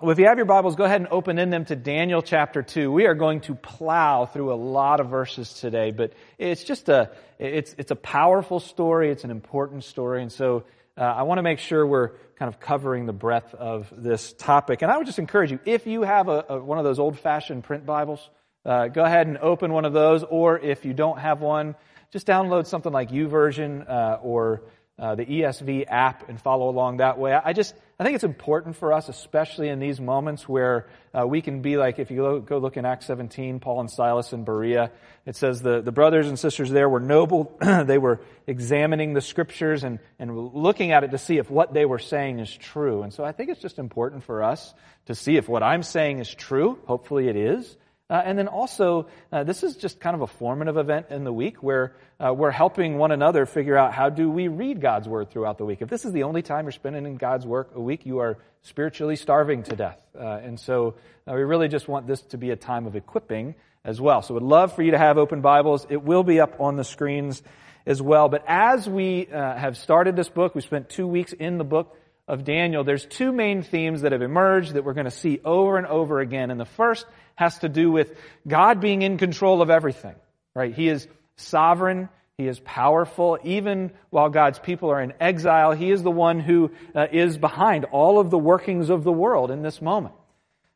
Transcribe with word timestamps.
Well, 0.00 0.12
if 0.12 0.20
you 0.20 0.26
have 0.26 0.36
your 0.36 0.46
Bibles, 0.46 0.76
go 0.76 0.84
ahead 0.84 1.00
and 1.00 1.08
open 1.10 1.40
in 1.40 1.50
them 1.50 1.64
to 1.64 1.74
Daniel 1.74 2.22
chapter 2.22 2.62
2. 2.62 2.92
We 2.92 3.06
are 3.06 3.14
going 3.14 3.40
to 3.42 3.56
plow 3.56 4.26
through 4.26 4.52
a 4.52 4.54
lot 4.54 5.00
of 5.00 5.08
verses 5.08 5.52
today, 5.54 5.90
but 5.90 6.12
it's 6.38 6.62
just 6.62 6.88
a, 6.88 7.10
it's, 7.40 7.74
it's 7.78 7.90
a 7.90 7.96
powerful 7.96 8.60
story. 8.60 9.10
It's 9.10 9.24
an 9.24 9.32
important 9.32 9.82
story. 9.82 10.22
And 10.22 10.30
so 10.30 10.62
uh, 10.96 11.00
I 11.00 11.24
want 11.24 11.38
to 11.38 11.42
make 11.42 11.58
sure 11.58 11.84
we're 11.84 12.10
kind 12.36 12.48
of 12.48 12.60
covering 12.60 13.06
the 13.06 13.12
breadth 13.12 13.52
of 13.54 13.92
this 13.96 14.34
topic. 14.34 14.82
And 14.82 14.92
I 14.92 14.98
would 14.98 15.06
just 15.06 15.18
encourage 15.18 15.50
you, 15.50 15.58
if 15.64 15.84
you 15.84 16.02
have 16.02 16.28
a, 16.28 16.44
a 16.48 16.58
one 16.60 16.78
of 16.78 16.84
those 16.84 17.00
old 17.00 17.18
fashioned 17.18 17.64
print 17.64 17.84
Bibles, 17.84 18.30
uh, 18.64 18.86
go 18.86 19.02
ahead 19.02 19.26
and 19.26 19.36
open 19.38 19.72
one 19.72 19.84
of 19.84 19.94
those, 19.94 20.22
or 20.22 20.60
if 20.60 20.84
you 20.84 20.94
don't 20.94 21.18
have 21.18 21.40
one, 21.40 21.74
just 22.12 22.24
download 22.24 22.66
something 22.66 22.92
like 22.92 23.10
YouVersion 23.10 23.90
uh, 23.90 24.18
or 24.22 24.62
uh, 24.96 25.16
the 25.16 25.26
ESV 25.26 25.86
app 25.88 26.28
and 26.28 26.40
follow 26.40 26.68
along 26.68 26.98
that 26.98 27.18
way. 27.18 27.32
I 27.32 27.52
just, 27.52 27.74
I 28.00 28.04
think 28.04 28.14
it's 28.14 28.22
important 28.22 28.76
for 28.76 28.92
us, 28.92 29.08
especially 29.08 29.68
in 29.68 29.80
these 29.80 30.00
moments 30.00 30.48
where 30.48 30.86
uh, 31.12 31.26
we 31.26 31.42
can 31.42 31.62
be 31.62 31.76
like, 31.76 31.98
if 31.98 32.12
you 32.12 32.18
go, 32.18 32.38
go 32.38 32.58
look 32.58 32.76
in 32.76 32.84
Acts 32.84 33.06
17, 33.06 33.58
Paul 33.58 33.80
and 33.80 33.90
Silas 33.90 34.32
in 34.32 34.44
Berea, 34.44 34.92
it 35.26 35.34
says 35.34 35.62
the, 35.62 35.80
the 35.80 35.90
brothers 35.90 36.28
and 36.28 36.38
sisters 36.38 36.70
there 36.70 36.88
were 36.88 37.00
noble. 37.00 37.58
they 37.60 37.98
were 37.98 38.20
examining 38.46 39.14
the 39.14 39.20
scriptures 39.20 39.82
and, 39.82 39.98
and 40.20 40.54
looking 40.54 40.92
at 40.92 41.02
it 41.02 41.10
to 41.10 41.18
see 41.18 41.38
if 41.38 41.50
what 41.50 41.74
they 41.74 41.84
were 41.84 41.98
saying 41.98 42.38
is 42.38 42.54
true. 42.54 43.02
And 43.02 43.12
so 43.12 43.24
I 43.24 43.32
think 43.32 43.50
it's 43.50 43.60
just 43.60 43.80
important 43.80 44.22
for 44.22 44.44
us 44.44 44.72
to 45.06 45.16
see 45.16 45.36
if 45.36 45.48
what 45.48 45.64
I'm 45.64 45.82
saying 45.82 46.20
is 46.20 46.32
true. 46.32 46.78
Hopefully 46.86 47.26
it 47.26 47.34
is. 47.34 47.76
Uh, 48.10 48.22
and 48.24 48.38
then 48.38 48.48
also, 48.48 49.06
uh, 49.30 49.44
this 49.44 49.62
is 49.62 49.76
just 49.76 50.00
kind 50.00 50.14
of 50.14 50.22
a 50.22 50.26
formative 50.26 50.78
event 50.78 51.06
in 51.10 51.24
the 51.24 51.32
week 51.32 51.62
where 51.62 51.94
uh, 52.18 52.32
we're 52.32 52.50
helping 52.50 52.96
one 52.96 53.12
another 53.12 53.44
figure 53.44 53.76
out 53.76 53.92
how 53.92 54.08
do 54.08 54.30
we 54.30 54.48
read 54.48 54.80
God's 54.80 55.06
Word 55.06 55.30
throughout 55.30 55.58
the 55.58 55.66
week. 55.66 55.82
If 55.82 55.90
this 55.90 56.06
is 56.06 56.12
the 56.12 56.22
only 56.22 56.40
time 56.40 56.64
you're 56.64 56.72
spending 56.72 57.04
in 57.04 57.16
God's 57.16 57.46
work 57.46 57.72
a 57.74 57.80
week, 57.80 58.06
you 58.06 58.20
are 58.20 58.38
spiritually 58.62 59.16
starving 59.16 59.62
to 59.64 59.76
death. 59.76 59.98
Uh, 60.18 60.40
and 60.42 60.58
so 60.58 60.94
uh, 61.26 61.34
we 61.34 61.42
really 61.42 61.68
just 61.68 61.86
want 61.86 62.06
this 62.06 62.22
to 62.22 62.38
be 62.38 62.50
a 62.50 62.56
time 62.56 62.86
of 62.86 62.96
equipping 62.96 63.54
as 63.84 64.00
well. 64.00 64.22
So 64.22 64.34
we'd 64.34 64.42
love 64.42 64.74
for 64.74 64.82
you 64.82 64.92
to 64.92 64.98
have 64.98 65.18
open 65.18 65.42
Bibles. 65.42 65.86
It 65.90 66.02
will 66.02 66.22
be 66.22 66.40
up 66.40 66.60
on 66.60 66.76
the 66.76 66.84
screens 66.84 67.42
as 67.86 68.00
well. 68.00 68.30
But 68.30 68.42
as 68.46 68.88
we 68.88 69.26
uh, 69.26 69.54
have 69.54 69.76
started 69.76 70.16
this 70.16 70.28
book, 70.30 70.54
we 70.54 70.62
spent 70.62 70.88
two 70.88 71.06
weeks 71.06 71.34
in 71.34 71.58
the 71.58 71.64
book 71.64 71.94
of 72.28 72.44
Daniel, 72.44 72.84
there's 72.84 73.06
two 73.06 73.32
main 73.32 73.62
themes 73.62 74.02
that 74.02 74.12
have 74.12 74.22
emerged 74.22 74.74
that 74.74 74.84
we're 74.84 74.94
going 74.94 75.06
to 75.06 75.10
see 75.10 75.40
over 75.44 75.78
and 75.78 75.86
over 75.86 76.20
again. 76.20 76.50
And 76.50 76.60
the 76.60 76.66
first 76.66 77.06
has 77.34 77.58
to 77.60 77.68
do 77.68 77.90
with 77.90 78.14
God 78.46 78.80
being 78.80 79.02
in 79.02 79.16
control 79.16 79.62
of 79.62 79.70
everything, 79.70 80.14
right? 80.54 80.74
He 80.74 80.88
is 80.88 81.08
sovereign. 81.36 82.08
He 82.36 82.46
is 82.46 82.60
powerful. 82.60 83.38
Even 83.42 83.92
while 84.10 84.28
God's 84.28 84.58
people 84.58 84.90
are 84.90 85.00
in 85.00 85.14
exile, 85.20 85.72
He 85.72 85.90
is 85.90 86.02
the 86.02 86.10
one 86.10 86.38
who 86.38 86.70
uh, 86.94 87.06
is 87.10 87.38
behind 87.38 87.86
all 87.86 88.20
of 88.20 88.30
the 88.30 88.38
workings 88.38 88.90
of 88.90 89.02
the 89.02 89.12
world 89.12 89.50
in 89.50 89.62
this 89.62 89.82
moment. 89.82 90.14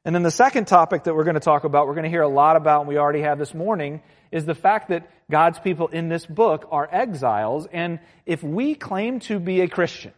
And 0.04 0.14
then 0.14 0.24
the 0.24 0.32
second 0.32 0.66
topic 0.66 1.04
that 1.04 1.14
we're 1.14 1.22
going 1.22 1.34
to 1.34 1.40
talk 1.40 1.62
about, 1.62 1.86
we're 1.86 1.94
going 1.94 2.04
to 2.04 2.10
hear 2.10 2.22
a 2.22 2.28
lot 2.28 2.56
about, 2.56 2.80
and 2.80 2.88
we 2.88 2.98
already 2.98 3.20
have 3.20 3.38
this 3.38 3.54
morning, 3.54 4.02
is 4.32 4.44
the 4.44 4.54
fact 4.54 4.88
that 4.88 5.08
God's 5.30 5.60
people 5.60 5.86
in 5.86 6.08
this 6.08 6.26
book 6.26 6.66
are 6.72 6.88
exiles. 6.90 7.68
And 7.72 8.00
if 8.26 8.42
we 8.42 8.74
claim 8.74 9.20
to 9.20 9.38
be 9.38 9.60
a 9.60 9.68
Christian, 9.68 10.12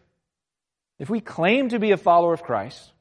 if 0.99 1.09
we 1.09 1.19
claim 1.19 1.69
to 1.69 1.79
be 1.79 1.91
a 1.91 1.97
follower 1.97 2.33
of 2.33 2.43
Christ, 2.43 2.91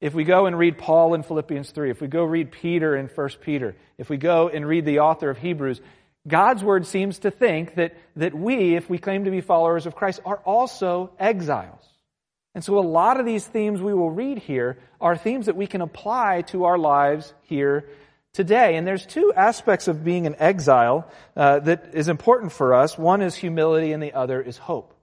if 0.00 0.14
we 0.14 0.24
go 0.24 0.46
and 0.46 0.58
read 0.58 0.78
Paul 0.78 1.14
in 1.14 1.22
Philippians 1.22 1.70
3, 1.70 1.90
if 1.90 2.00
we 2.00 2.08
go 2.08 2.24
read 2.24 2.52
Peter 2.52 2.96
in 2.96 3.06
1 3.06 3.28
Peter, 3.40 3.76
if 3.98 4.10
we 4.10 4.16
go 4.16 4.48
and 4.48 4.66
read 4.66 4.84
the 4.84 5.00
author 5.00 5.30
of 5.30 5.38
Hebrews, 5.38 5.80
God's 6.26 6.64
word 6.64 6.86
seems 6.86 7.20
to 7.20 7.30
think 7.30 7.74
that, 7.74 7.94
that 8.16 8.34
we, 8.34 8.76
if 8.76 8.88
we 8.88 8.98
claim 8.98 9.24
to 9.24 9.30
be 9.30 9.40
followers 9.40 9.86
of 9.86 9.94
Christ, 9.94 10.20
are 10.24 10.38
also 10.38 11.10
exiles. 11.18 11.86
And 12.54 12.64
so 12.64 12.78
a 12.78 12.80
lot 12.80 13.18
of 13.18 13.26
these 13.26 13.46
themes 13.46 13.82
we 13.82 13.94
will 13.94 14.10
read 14.10 14.38
here 14.38 14.78
are 15.00 15.16
themes 15.16 15.46
that 15.46 15.56
we 15.56 15.66
can 15.66 15.80
apply 15.80 16.42
to 16.48 16.64
our 16.64 16.78
lives 16.78 17.34
here 17.42 17.88
today. 18.32 18.76
And 18.76 18.86
there's 18.86 19.04
two 19.04 19.32
aspects 19.34 19.88
of 19.88 20.04
being 20.04 20.26
an 20.26 20.36
exile 20.38 21.10
uh, 21.36 21.58
that 21.60 21.90
is 21.94 22.08
important 22.08 22.52
for 22.52 22.74
us. 22.74 22.96
One 22.96 23.22
is 23.22 23.34
humility 23.34 23.92
and 23.92 24.02
the 24.02 24.12
other 24.12 24.40
is 24.40 24.56
hope. 24.56 24.93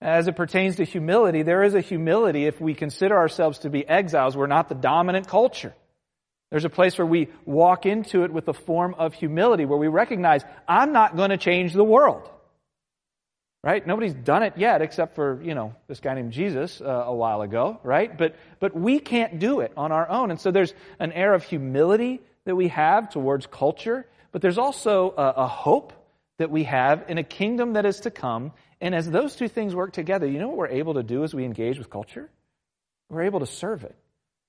As 0.00 0.28
it 0.28 0.36
pertains 0.36 0.76
to 0.76 0.84
humility, 0.84 1.42
there 1.42 1.62
is 1.62 1.74
a 1.74 1.80
humility 1.80 2.46
if 2.46 2.60
we 2.60 2.74
consider 2.74 3.16
ourselves 3.16 3.60
to 3.60 3.70
be 3.70 3.86
exiles. 3.88 4.36
We're 4.36 4.46
not 4.46 4.68
the 4.68 4.74
dominant 4.74 5.26
culture. 5.26 5.74
There's 6.50 6.64
a 6.64 6.70
place 6.70 6.96
where 6.98 7.06
we 7.06 7.28
walk 7.44 7.86
into 7.86 8.24
it 8.24 8.32
with 8.32 8.46
a 8.48 8.52
form 8.52 8.94
of 8.98 9.14
humility 9.14 9.64
where 9.64 9.78
we 9.78 9.88
recognize, 9.88 10.44
I'm 10.68 10.92
not 10.92 11.16
going 11.16 11.30
to 11.30 11.38
change 11.38 11.72
the 11.72 11.84
world. 11.84 12.28
Right? 13.64 13.84
Nobody's 13.84 14.14
done 14.14 14.44
it 14.44 14.52
yet 14.56 14.80
except 14.80 15.16
for, 15.16 15.42
you 15.42 15.54
know, 15.54 15.74
this 15.88 15.98
guy 15.98 16.14
named 16.14 16.32
Jesus 16.32 16.80
uh, 16.80 16.84
a 16.84 17.14
while 17.14 17.42
ago, 17.42 17.80
right? 17.82 18.16
But, 18.16 18.36
but 18.60 18.76
we 18.76 19.00
can't 19.00 19.40
do 19.40 19.58
it 19.58 19.72
on 19.76 19.90
our 19.90 20.08
own. 20.08 20.30
And 20.30 20.40
so 20.40 20.52
there's 20.52 20.72
an 21.00 21.10
air 21.10 21.34
of 21.34 21.42
humility 21.42 22.20
that 22.44 22.54
we 22.54 22.68
have 22.68 23.10
towards 23.10 23.46
culture, 23.46 24.06
but 24.30 24.40
there's 24.40 24.58
also 24.58 25.12
a, 25.16 25.30
a 25.38 25.46
hope 25.48 25.92
that 26.38 26.50
we 26.50 26.62
have 26.64 27.06
in 27.08 27.18
a 27.18 27.24
kingdom 27.24 27.72
that 27.72 27.86
is 27.86 28.00
to 28.00 28.10
come 28.12 28.52
and 28.80 28.94
as 28.94 29.10
those 29.10 29.36
two 29.36 29.48
things 29.48 29.74
work 29.74 29.92
together, 29.92 30.26
you 30.26 30.38
know 30.38 30.48
what 30.48 30.56
we're 30.56 30.68
able 30.68 30.94
to 30.94 31.02
do 31.02 31.24
as 31.24 31.34
we 31.34 31.44
engage 31.44 31.78
with 31.78 31.90
culture? 31.90 32.28
We're 33.08 33.22
able 33.22 33.40
to 33.40 33.46
serve 33.46 33.84
it. 33.84 33.94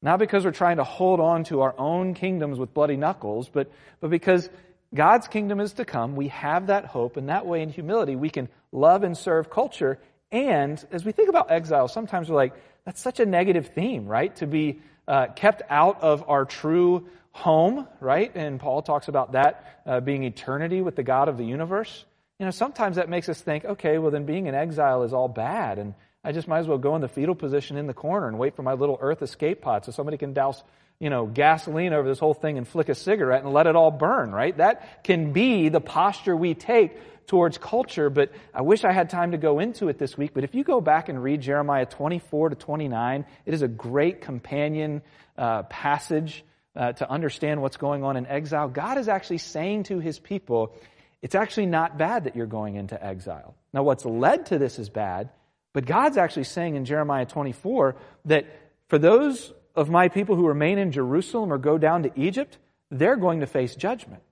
Not 0.02 0.20
because 0.20 0.46
we're 0.46 0.52
trying 0.52 0.78
to 0.78 0.84
hold 0.84 1.20
on 1.20 1.44
to 1.46 1.62
our 1.62 1.74
own 1.78 2.14
kingdoms 2.14 2.60
with 2.60 2.74
bloody 2.74 2.98
knuckles, 2.98 3.50
but, 3.50 3.72
but 4.00 4.10
because 4.10 4.50
God's 4.94 5.28
kingdom 5.28 5.60
is 5.60 5.74
to 5.74 5.86
come. 5.86 6.16
We 6.16 6.30
have 6.30 6.68
that 6.68 6.86
hope, 6.86 7.18
and 7.18 7.30
that 7.30 7.46
way 7.46 7.62
in 7.62 7.70
humility 7.70 8.16
we 8.16 8.30
can 8.30 8.50
love 8.72 9.04
and 9.04 9.18
serve 9.18 9.50
culture. 9.50 10.00
And 10.32 10.84
as 10.92 11.04
we 11.04 11.12
think 11.12 11.30
about 11.30 11.52
exile, 11.52 11.88
sometimes 11.88 12.30
we're 12.30 12.36
like, 12.36 12.54
that's 12.86 13.02
such 13.02 13.20
a 13.20 13.26
negative 13.26 13.68
theme, 13.68 14.08
right? 14.08 14.36
To 14.38 14.48
be 14.48 14.80
uh, 15.08 15.28
kept 15.28 15.62
out 15.70 16.02
of 16.02 16.30
our 16.30 16.46
true 16.46 17.08
home, 17.32 17.88
right? 18.00 18.32
And 18.36 18.60
Paul 18.60 18.82
talks 18.82 19.08
about 19.08 19.34
that 19.34 19.82
uh, 19.86 20.00
being 20.00 20.24
eternity 20.24 20.82
with 20.82 20.96
the 20.96 21.04
God 21.04 21.28
of 21.28 21.38
the 21.38 21.46
universe. 21.46 22.06
You 22.40 22.46
know, 22.46 22.52
sometimes 22.52 22.98
that 22.98 23.10
makes 23.10 23.30
us 23.30 23.42
think, 23.42 23.66
okay, 23.66 23.98
well, 23.98 24.12
then 24.12 24.26
being 24.26 24.46
in 24.46 24.54
exile 24.54 25.02
is 25.04 25.12
all 25.12 25.28
bad, 25.28 25.80
and 25.80 25.96
I 26.24 26.34
just 26.34 26.48
might 26.48 26.60
as 26.60 26.68
well 26.68 26.78
go 26.78 26.96
in 26.96 27.02
the 27.02 27.08
fetal 27.08 27.34
position 27.34 27.78
in 27.78 27.88
the 27.88 27.96
corner 27.96 28.28
and 28.28 28.38
wait 28.38 28.56
for 28.56 28.62
my 28.62 28.74
little 28.74 28.98
earth 29.02 29.24
escape 29.24 29.62
pod 29.62 29.86
so 29.86 29.92
somebody 29.92 30.18
can 30.18 30.34
douse, 30.34 30.62
you 31.00 31.10
know, 31.10 31.26
gasoline 31.26 31.94
over 31.94 32.08
this 32.08 32.20
whole 32.20 32.36
thing 32.36 32.60
and 32.60 32.68
flick 32.68 32.90
a 32.90 32.96
cigarette 32.96 33.44
and 33.44 33.54
let 33.54 33.66
it 33.66 33.76
all 33.76 33.90
burn, 33.90 34.32
right? 34.32 34.56
That 34.58 35.04
can 35.04 35.34
be 35.34 35.70
the 35.70 35.82
posture 35.82 36.36
we 36.36 36.54
take 36.54 37.26
towards 37.26 37.58
culture, 37.58 38.12
but 38.12 38.32
I 38.54 38.62
wish 38.62 38.84
I 38.84 38.92
had 38.92 39.10
time 39.10 39.32
to 39.32 39.38
go 39.38 39.60
into 39.60 39.90
it 39.90 39.98
this 39.98 40.16
week. 40.16 40.32
But 40.34 40.44
if 40.44 40.54
you 40.54 40.64
go 40.64 40.80
back 40.80 41.10
and 41.10 41.22
read 41.24 41.42
Jeremiah 41.42 41.88
24 41.88 42.50
to 42.50 42.56
29, 42.56 43.26
it 43.46 43.54
is 43.54 43.64
a 43.64 43.68
great 43.68 44.22
companion 44.22 45.02
uh, 45.38 45.64
passage 45.64 46.44
uh, 46.76 46.94
to 46.94 47.10
understand 47.10 47.64
what's 47.64 47.78
going 47.78 48.04
on 48.04 48.16
in 48.16 48.28
exile. 48.28 48.68
God 48.68 49.00
is 49.00 49.08
actually 49.08 49.40
saying 49.40 49.84
to 49.84 50.00
his 50.00 50.20
people, 50.20 50.76
it's 51.22 51.36
actually 51.36 51.66
not 51.66 51.98
bad 51.98 52.26
that 52.26 52.36
you're 52.36 52.46
going 52.46 52.76
into 52.76 53.04
exile. 53.04 53.56
Now, 53.74 53.84
what's 53.84 54.06
led 54.06 54.48
to 54.48 54.58
this 54.58 54.80
is 54.80 54.90
bad, 54.90 55.30
but 55.74 55.86
God's 55.86 56.18
actually 56.18 56.46
saying 56.46 56.76
in 56.76 56.86
Jeremiah 56.86 57.26
24 57.26 57.96
that 58.26 58.46
for 58.88 58.98
those 58.98 59.52
of 59.76 59.90
my 59.90 60.08
people 60.08 60.36
who 60.36 60.48
remain 60.48 60.78
in 60.78 60.92
Jerusalem 60.92 61.52
or 61.52 61.58
go 61.58 61.78
down 61.78 62.04
to 62.04 62.12
Egypt, 62.16 62.58
they're 62.90 63.16
going 63.16 63.42
to 63.42 63.48
face 63.48 63.76
judgment. 63.76 64.24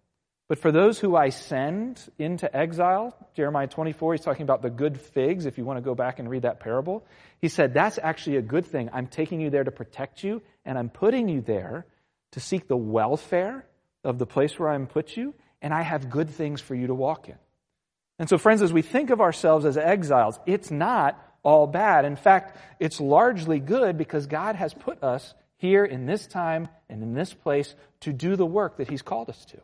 But 0.48 0.60
for 0.60 0.72
those 0.72 1.00
who 1.00 1.16
I 1.16 1.30
send 1.30 2.00
into 2.20 2.56
exile, 2.56 3.16
Jeremiah 3.34 3.68
24, 3.68 4.14
he's 4.14 4.22
talking 4.22 4.44
about 4.44 4.62
the 4.62 4.70
good 4.70 5.00
figs, 5.00 5.48
if 5.48 5.58
you 5.58 5.66
want 5.66 5.78
to 5.78 5.82
go 5.82 5.96
back 5.96 6.20
and 6.20 6.30
read 6.30 6.44
that 6.44 6.60
parable. 6.60 7.06
He 7.42 7.48
said, 7.48 7.74
that's 7.74 7.98
actually 8.02 8.38
a 8.38 8.44
good 8.44 8.66
thing. 8.66 8.90
I'm 8.94 9.08
taking 9.08 9.42
you 9.42 9.50
there 9.50 9.64
to 9.64 9.72
protect 9.72 10.24
you, 10.24 10.44
and 10.64 10.78
I'm 10.78 10.90
putting 10.90 11.30
you 11.30 11.42
there 11.42 11.88
to 12.34 12.40
seek 12.40 12.68
the 12.68 12.78
welfare 12.78 13.66
of 14.04 14.20
the 14.20 14.28
place 14.28 14.60
where 14.60 14.70
I'm 14.70 14.86
put 14.86 15.18
you, 15.18 15.34
and 15.62 15.74
I 15.74 15.82
have 15.82 16.10
good 16.10 16.30
things 16.30 16.62
for 16.62 16.76
you 16.76 16.88
to 16.88 16.94
walk 16.94 17.30
in. 17.30 17.36
And 18.18 18.30
so, 18.30 18.38
friends, 18.38 18.62
as 18.62 18.72
we 18.72 18.82
think 18.82 19.10
of 19.10 19.22
ourselves 19.22 19.66
as 19.66 19.78
exiles, 19.78 20.40
it's 20.46 20.72
not 20.72 21.22
all 21.44 21.68
bad. 21.68 22.06
In 22.06 22.16
fact, 22.16 22.58
it's 22.80 23.00
largely 23.00 23.60
good 23.60 23.98
because 23.98 24.28
God 24.28 24.56
has 24.56 24.74
put 24.74 25.04
us 25.04 25.34
here 25.58 25.86
in 25.86 26.06
this 26.06 26.28
time 26.28 26.68
and 26.90 27.04
in 27.04 27.14
this 27.14 27.34
place 27.34 27.76
to 28.02 28.14
do 28.14 28.36
the 28.36 28.46
work 28.46 28.78
that 28.78 28.90
He's 28.90 29.02
called 29.02 29.30
us 29.30 29.46
to. 29.46 29.58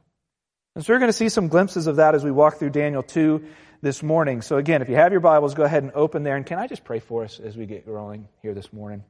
And 0.75 0.85
so 0.85 0.93
we're 0.93 0.99
going 0.99 1.09
to 1.09 1.17
see 1.17 1.29
some 1.29 1.47
glimpses 1.47 1.87
of 1.87 1.97
that 1.97 2.15
as 2.15 2.23
we 2.23 2.31
walk 2.31 2.57
through 2.57 2.69
Daniel 2.69 3.03
2 3.03 3.43
this 3.81 4.01
morning. 4.01 4.41
So 4.41 4.57
again, 4.57 4.81
if 4.81 4.89
you 4.89 4.95
have 4.95 5.11
your 5.11 5.21
Bibles, 5.21 5.53
go 5.53 5.63
ahead 5.63 5.83
and 5.83 5.91
open 5.93 6.23
there. 6.23 6.37
And 6.37 6.45
can 6.45 6.59
I 6.59 6.67
just 6.67 6.83
pray 6.83 6.99
for 6.99 7.23
us 7.23 7.39
as 7.39 7.57
we 7.57 7.65
get 7.65 7.87
rolling 7.87 8.27
here 8.41 8.53
this 8.53 8.71
morning? 8.71 9.03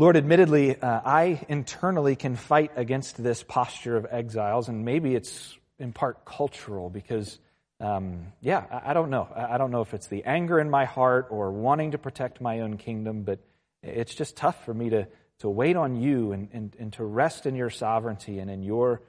Lord, 0.00 0.16
admittedly, 0.16 0.80
uh, 0.80 1.00
I 1.04 1.44
internally 1.50 2.16
can 2.16 2.34
fight 2.34 2.70
against 2.74 3.22
this 3.22 3.42
posture 3.42 3.98
of 3.98 4.06
exiles, 4.10 4.70
and 4.70 4.82
maybe 4.82 5.14
it's 5.14 5.58
in 5.78 5.92
part 5.92 6.24
cultural 6.24 6.88
because, 6.88 7.38
um, 7.80 8.32
yeah, 8.40 8.64
I, 8.72 8.92
I, 8.92 8.94
don't 8.94 9.10
know. 9.10 9.28
I, 9.36 9.56
I 9.56 9.58
don't 9.58 9.70
know 9.70 9.82
if 9.82 9.92
it's 9.92 10.06
the 10.06 10.24
anger 10.24 10.58
in 10.58 10.70
my 10.70 10.86
heart 10.86 11.26
or 11.28 11.52
wanting 11.52 11.90
to 11.90 11.98
protect 11.98 12.40
my 12.40 12.60
own 12.60 12.78
kingdom, 12.78 13.24
but 13.24 13.40
it's 13.82 14.14
just 14.14 14.38
tough 14.38 14.64
for 14.64 14.72
me 14.72 14.88
to, 14.88 15.06
to 15.40 15.50
wait 15.50 15.76
on 15.76 15.96
you 15.96 16.32
and, 16.32 16.48
and, 16.54 16.74
and 16.78 16.92
to 16.94 17.04
rest 17.04 17.44
in 17.44 17.54
your 17.54 17.68
sovereignty 17.68 18.38
and 18.38 18.50
in 18.50 18.62
your 18.62 19.02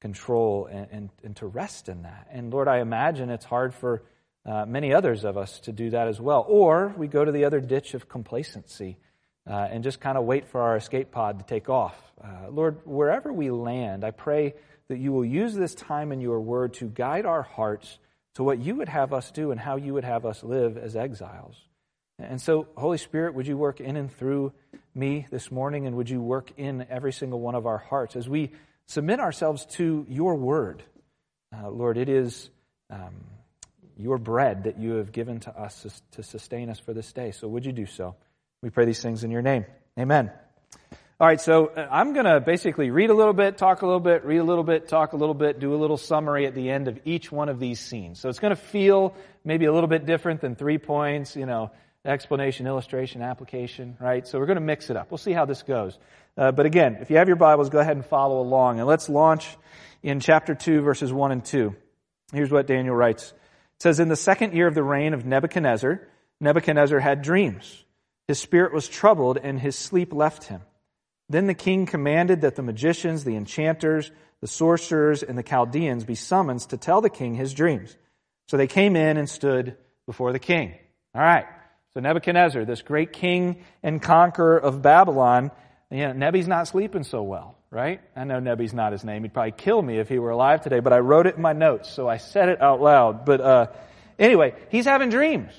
control 0.00 0.64
and, 0.64 0.86
and, 0.90 1.10
and 1.24 1.36
to 1.36 1.46
rest 1.46 1.90
in 1.90 2.04
that. 2.04 2.26
And 2.32 2.50
Lord, 2.50 2.68
I 2.68 2.78
imagine 2.78 3.28
it's 3.28 3.44
hard 3.44 3.74
for 3.74 4.02
uh, 4.46 4.64
many 4.64 4.94
others 4.94 5.24
of 5.24 5.36
us 5.36 5.60
to 5.60 5.72
do 5.72 5.90
that 5.90 6.08
as 6.08 6.18
well. 6.18 6.42
Or 6.48 6.94
we 6.96 7.06
go 7.06 7.22
to 7.22 7.32
the 7.32 7.44
other 7.44 7.60
ditch 7.60 7.92
of 7.92 8.08
complacency 8.08 8.96
uh, 9.48 9.68
and 9.70 9.82
just 9.82 10.00
kind 10.00 10.18
of 10.18 10.24
wait 10.24 10.46
for 10.46 10.60
our 10.60 10.76
escape 10.76 11.10
pod 11.10 11.38
to 11.38 11.44
take 11.44 11.68
off. 11.68 11.96
Uh, 12.22 12.50
Lord, 12.50 12.78
wherever 12.84 13.32
we 13.32 13.50
land, 13.50 14.04
I 14.04 14.10
pray 14.10 14.54
that 14.88 14.98
you 14.98 15.12
will 15.12 15.24
use 15.24 15.54
this 15.54 15.74
time 15.74 16.12
in 16.12 16.20
your 16.20 16.40
word 16.40 16.74
to 16.74 16.86
guide 16.86 17.26
our 17.26 17.42
hearts 17.42 17.98
to 18.34 18.44
what 18.44 18.58
you 18.58 18.76
would 18.76 18.88
have 18.88 19.12
us 19.12 19.30
do 19.30 19.50
and 19.50 19.60
how 19.60 19.76
you 19.76 19.94
would 19.94 20.04
have 20.04 20.26
us 20.26 20.42
live 20.42 20.76
as 20.76 20.96
exiles. 20.96 21.56
And 22.18 22.40
so, 22.40 22.66
Holy 22.76 22.98
Spirit, 22.98 23.34
would 23.34 23.46
you 23.46 23.56
work 23.56 23.80
in 23.80 23.96
and 23.96 24.12
through 24.12 24.52
me 24.94 25.26
this 25.30 25.52
morning, 25.52 25.86
and 25.86 25.96
would 25.96 26.10
you 26.10 26.20
work 26.20 26.50
in 26.56 26.86
every 26.90 27.12
single 27.12 27.40
one 27.40 27.54
of 27.54 27.66
our 27.66 27.78
hearts 27.78 28.16
as 28.16 28.28
we 28.28 28.50
submit 28.86 29.20
ourselves 29.20 29.66
to 29.66 30.04
your 30.08 30.34
word? 30.34 30.82
Uh, 31.56 31.70
Lord, 31.70 31.96
it 31.96 32.08
is 32.08 32.50
um, 32.90 33.14
your 33.96 34.18
bread 34.18 34.64
that 34.64 34.78
you 34.78 34.94
have 34.94 35.12
given 35.12 35.38
to 35.40 35.50
us 35.50 36.02
to 36.12 36.22
sustain 36.22 36.70
us 36.70 36.80
for 36.80 36.92
this 36.92 37.12
day. 37.12 37.30
So, 37.30 37.46
would 37.46 37.64
you 37.64 37.72
do 37.72 37.86
so? 37.86 38.16
We 38.62 38.70
pray 38.70 38.86
these 38.86 39.00
things 39.00 39.22
in 39.22 39.30
your 39.30 39.42
name. 39.42 39.66
Amen. 39.98 40.32
All 41.20 41.26
right, 41.26 41.40
so 41.40 41.66
uh, 41.66 41.88
I'm 41.90 42.12
going 42.12 42.26
to 42.26 42.40
basically 42.40 42.90
read 42.90 43.10
a 43.10 43.14
little 43.14 43.32
bit, 43.32 43.58
talk 43.58 43.82
a 43.82 43.86
little 43.86 44.00
bit, 44.00 44.24
read 44.24 44.38
a 44.38 44.44
little 44.44 44.64
bit, 44.64 44.88
talk 44.88 45.12
a 45.12 45.16
little 45.16 45.34
bit, 45.34 45.60
do 45.60 45.74
a 45.74 45.76
little 45.76 45.96
summary 45.96 46.46
at 46.46 46.54
the 46.54 46.70
end 46.70 46.88
of 46.88 46.98
each 47.04 47.30
one 47.30 47.48
of 47.48 47.60
these 47.60 47.80
scenes. 47.80 48.20
So 48.20 48.28
it's 48.28 48.38
going 48.38 48.54
to 48.54 48.60
feel 48.60 49.14
maybe 49.44 49.66
a 49.66 49.72
little 49.72 49.88
bit 49.88 50.06
different 50.06 50.40
than 50.40 50.54
three 50.54 50.78
points, 50.78 51.36
you 51.36 51.46
know, 51.46 51.70
explanation, 52.04 52.66
illustration, 52.66 53.22
application, 53.22 53.96
right? 54.00 54.26
So 54.26 54.38
we're 54.38 54.46
going 54.46 54.56
to 54.56 54.64
mix 54.64 54.90
it 54.90 54.96
up. 54.96 55.10
We'll 55.10 55.18
see 55.18 55.32
how 55.32 55.44
this 55.44 55.62
goes. 55.62 55.98
Uh, 56.36 56.52
but 56.52 56.66
again, 56.66 56.98
if 57.00 57.10
you 57.10 57.16
have 57.16 57.28
your 57.28 57.36
Bibles, 57.36 57.68
go 57.68 57.78
ahead 57.78 57.96
and 57.96 58.06
follow 58.06 58.40
along. 58.40 58.78
And 58.78 58.88
let's 58.88 59.08
launch 59.08 59.56
in 60.02 60.20
chapter 60.20 60.54
2, 60.54 60.82
verses 60.82 61.12
1 61.12 61.32
and 61.32 61.44
2. 61.44 61.74
Here's 62.32 62.50
what 62.50 62.66
Daniel 62.66 62.94
writes. 62.94 63.32
It 63.76 63.82
says, 63.82 64.00
In 64.00 64.08
the 64.08 64.16
second 64.16 64.52
year 64.52 64.66
of 64.66 64.74
the 64.74 64.82
reign 64.82 65.14
of 65.14 65.24
Nebuchadnezzar, 65.24 66.00
Nebuchadnezzar 66.40 67.00
had 67.00 67.22
dreams. 67.22 67.84
His 68.28 68.38
spirit 68.38 68.72
was 68.72 68.86
troubled, 68.86 69.38
and 69.42 69.58
his 69.58 69.76
sleep 69.76 70.12
left 70.12 70.44
him. 70.44 70.60
Then 71.30 71.46
the 71.46 71.54
king 71.54 71.86
commanded 71.86 72.42
that 72.42 72.56
the 72.56 72.62
magicians, 72.62 73.24
the 73.24 73.36
enchanters, 73.36 74.10
the 74.40 74.46
sorcerers, 74.46 75.22
and 75.22 75.36
the 75.36 75.42
Chaldeans 75.42 76.04
be 76.04 76.14
summoned 76.14 76.60
to 76.68 76.76
tell 76.76 77.00
the 77.00 77.10
king 77.10 77.34
his 77.34 77.54
dreams. 77.54 77.96
So 78.48 78.56
they 78.56 78.66
came 78.66 78.96
in 78.96 79.16
and 79.16 79.28
stood 79.28 79.76
before 80.06 80.32
the 80.32 80.38
king. 80.38 80.74
All 81.14 81.22
right. 81.22 81.46
So 81.94 82.00
Nebuchadnezzar, 82.00 82.64
this 82.64 82.82
great 82.82 83.12
king 83.12 83.64
and 83.82 84.00
conqueror 84.00 84.58
of 84.58 84.82
Babylon, 84.82 85.50
you 85.90 86.06
know, 86.06 86.12
Nebi's 86.12 86.46
not 86.46 86.68
sleeping 86.68 87.02
so 87.02 87.22
well, 87.22 87.56
right? 87.70 88.00
I 88.14 88.24
know 88.24 88.40
Nebi's 88.40 88.74
not 88.74 88.92
his 88.92 89.04
name. 89.04 89.22
He'd 89.22 89.32
probably 89.32 89.52
kill 89.52 89.80
me 89.80 89.98
if 89.98 90.08
he 90.08 90.18
were 90.18 90.30
alive 90.30 90.60
today, 90.60 90.80
but 90.80 90.92
I 90.92 90.98
wrote 90.98 91.26
it 91.26 91.36
in 91.36 91.42
my 91.42 91.54
notes, 91.54 91.90
so 91.90 92.08
I 92.08 92.18
said 92.18 92.50
it 92.50 92.60
out 92.60 92.80
loud. 92.80 93.24
But 93.24 93.40
uh, 93.40 93.66
anyway, 94.18 94.54
he's 94.70 94.84
having 94.84 95.08
dreams. 95.08 95.50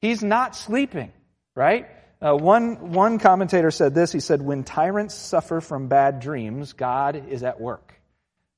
He's 0.00 0.22
not 0.22 0.54
sleeping, 0.54 1.12
right? 1.54 1.88
Uh, 2.22 2.34
one, 2.34 2.92
one 2.92 3.18
commentator 3.18 3.70
said 3.70 3.94
this. 3.94 4.12
He 4.12 4.20
said, 4.20 4.42
When 4.42 4.62
tyrants 4.62 5.14
suffer 5.14 5.60
from 5.60 5.88
bad 5.88 6.20
dreams, 6.20 6.74
God 6.74 7.28
is 7.28 7.42
at 7.42 7.60
work. 7.60 7.94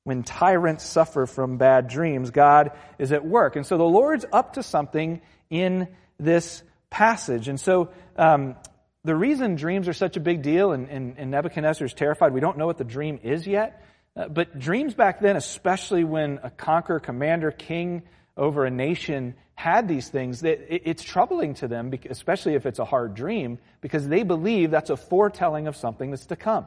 When 0.04 0.24
tyrants 0.24 0.84
suffer 0.84 1.26
from 1.26 1.58
bad 1.58 1.86
dreams, 1.86 2.30
God 2.30 2.72
is 2.98 3.12
at 3.12 3.24
work. 3.24 3.54
And 3.54 3.64
so 3.64 3.78
the 3.78 3.84
Lord's 3.84 4.24
up 4.32 4.54
to 4.54 4.62
something 4.64 5.20
in 5.48 5.86
this 6.18 6.62
passage. 6.90 7.46
And 7.46 7.60
so 7.60 7.90
um, 8.16 8.56
the 9.04 9.14
reason 9.14 9.54
dreams 9.54 9.86
are 9.86 9.92
such 9.92 10.16
a 10.16 10.20
big 10.20 10.42
deal 10.42 10.72
and, 10.72 10.88
and, 10.88 11.14
and 11.18 11.30
Nebuchadnezzar 11.30 11.86
is 11.86 11.94
terrified, 11.94 12.32
we 12.32 12.40
don't 12.40 12.58
know 12.58 12.66
what 12.66 12.78
the 12.78 12.84
dream 12.84 13.20
is 13.22 13.46
yet. 13.46 13.84
Uh, 14.16 14.28
but 14.28 14.58
dreams 14.58 14.94
back 14.94 15.20
then, 15.20 15.36
especially 15.36 16.04
when 16.04 16.40
a 16.42 16.50
conqueror, 16.50 17.00
commander, 17.00 17.50
king 17.52 18.02
over 18.36 18.64
a 18.64 18.70
nation 18.70 19.34
had 19.54 19.86
these 19.86 20.08
things, 20.08 20.42
it's 20.44 21.02
troubling 21.02 21.54
to 21.54 21.68
them, 21.68 21.92
especially 22.08 22.54
if 22.54 22.66
it's 22.66 22.78
a 22.78 22.84
hard 22.84 23.14
dream, 23.14 23.58
because 23.80 24.08
they 24.08 24.22
believe 24.22 24.70
that's 24.70 24.90
a 24.90 24.96
foretelling 24.96 25.66
of 25.68 25.76
something 25.76 26.10
that's 26.10 26.26
to 26.26 26.36
come. 26.36 26.66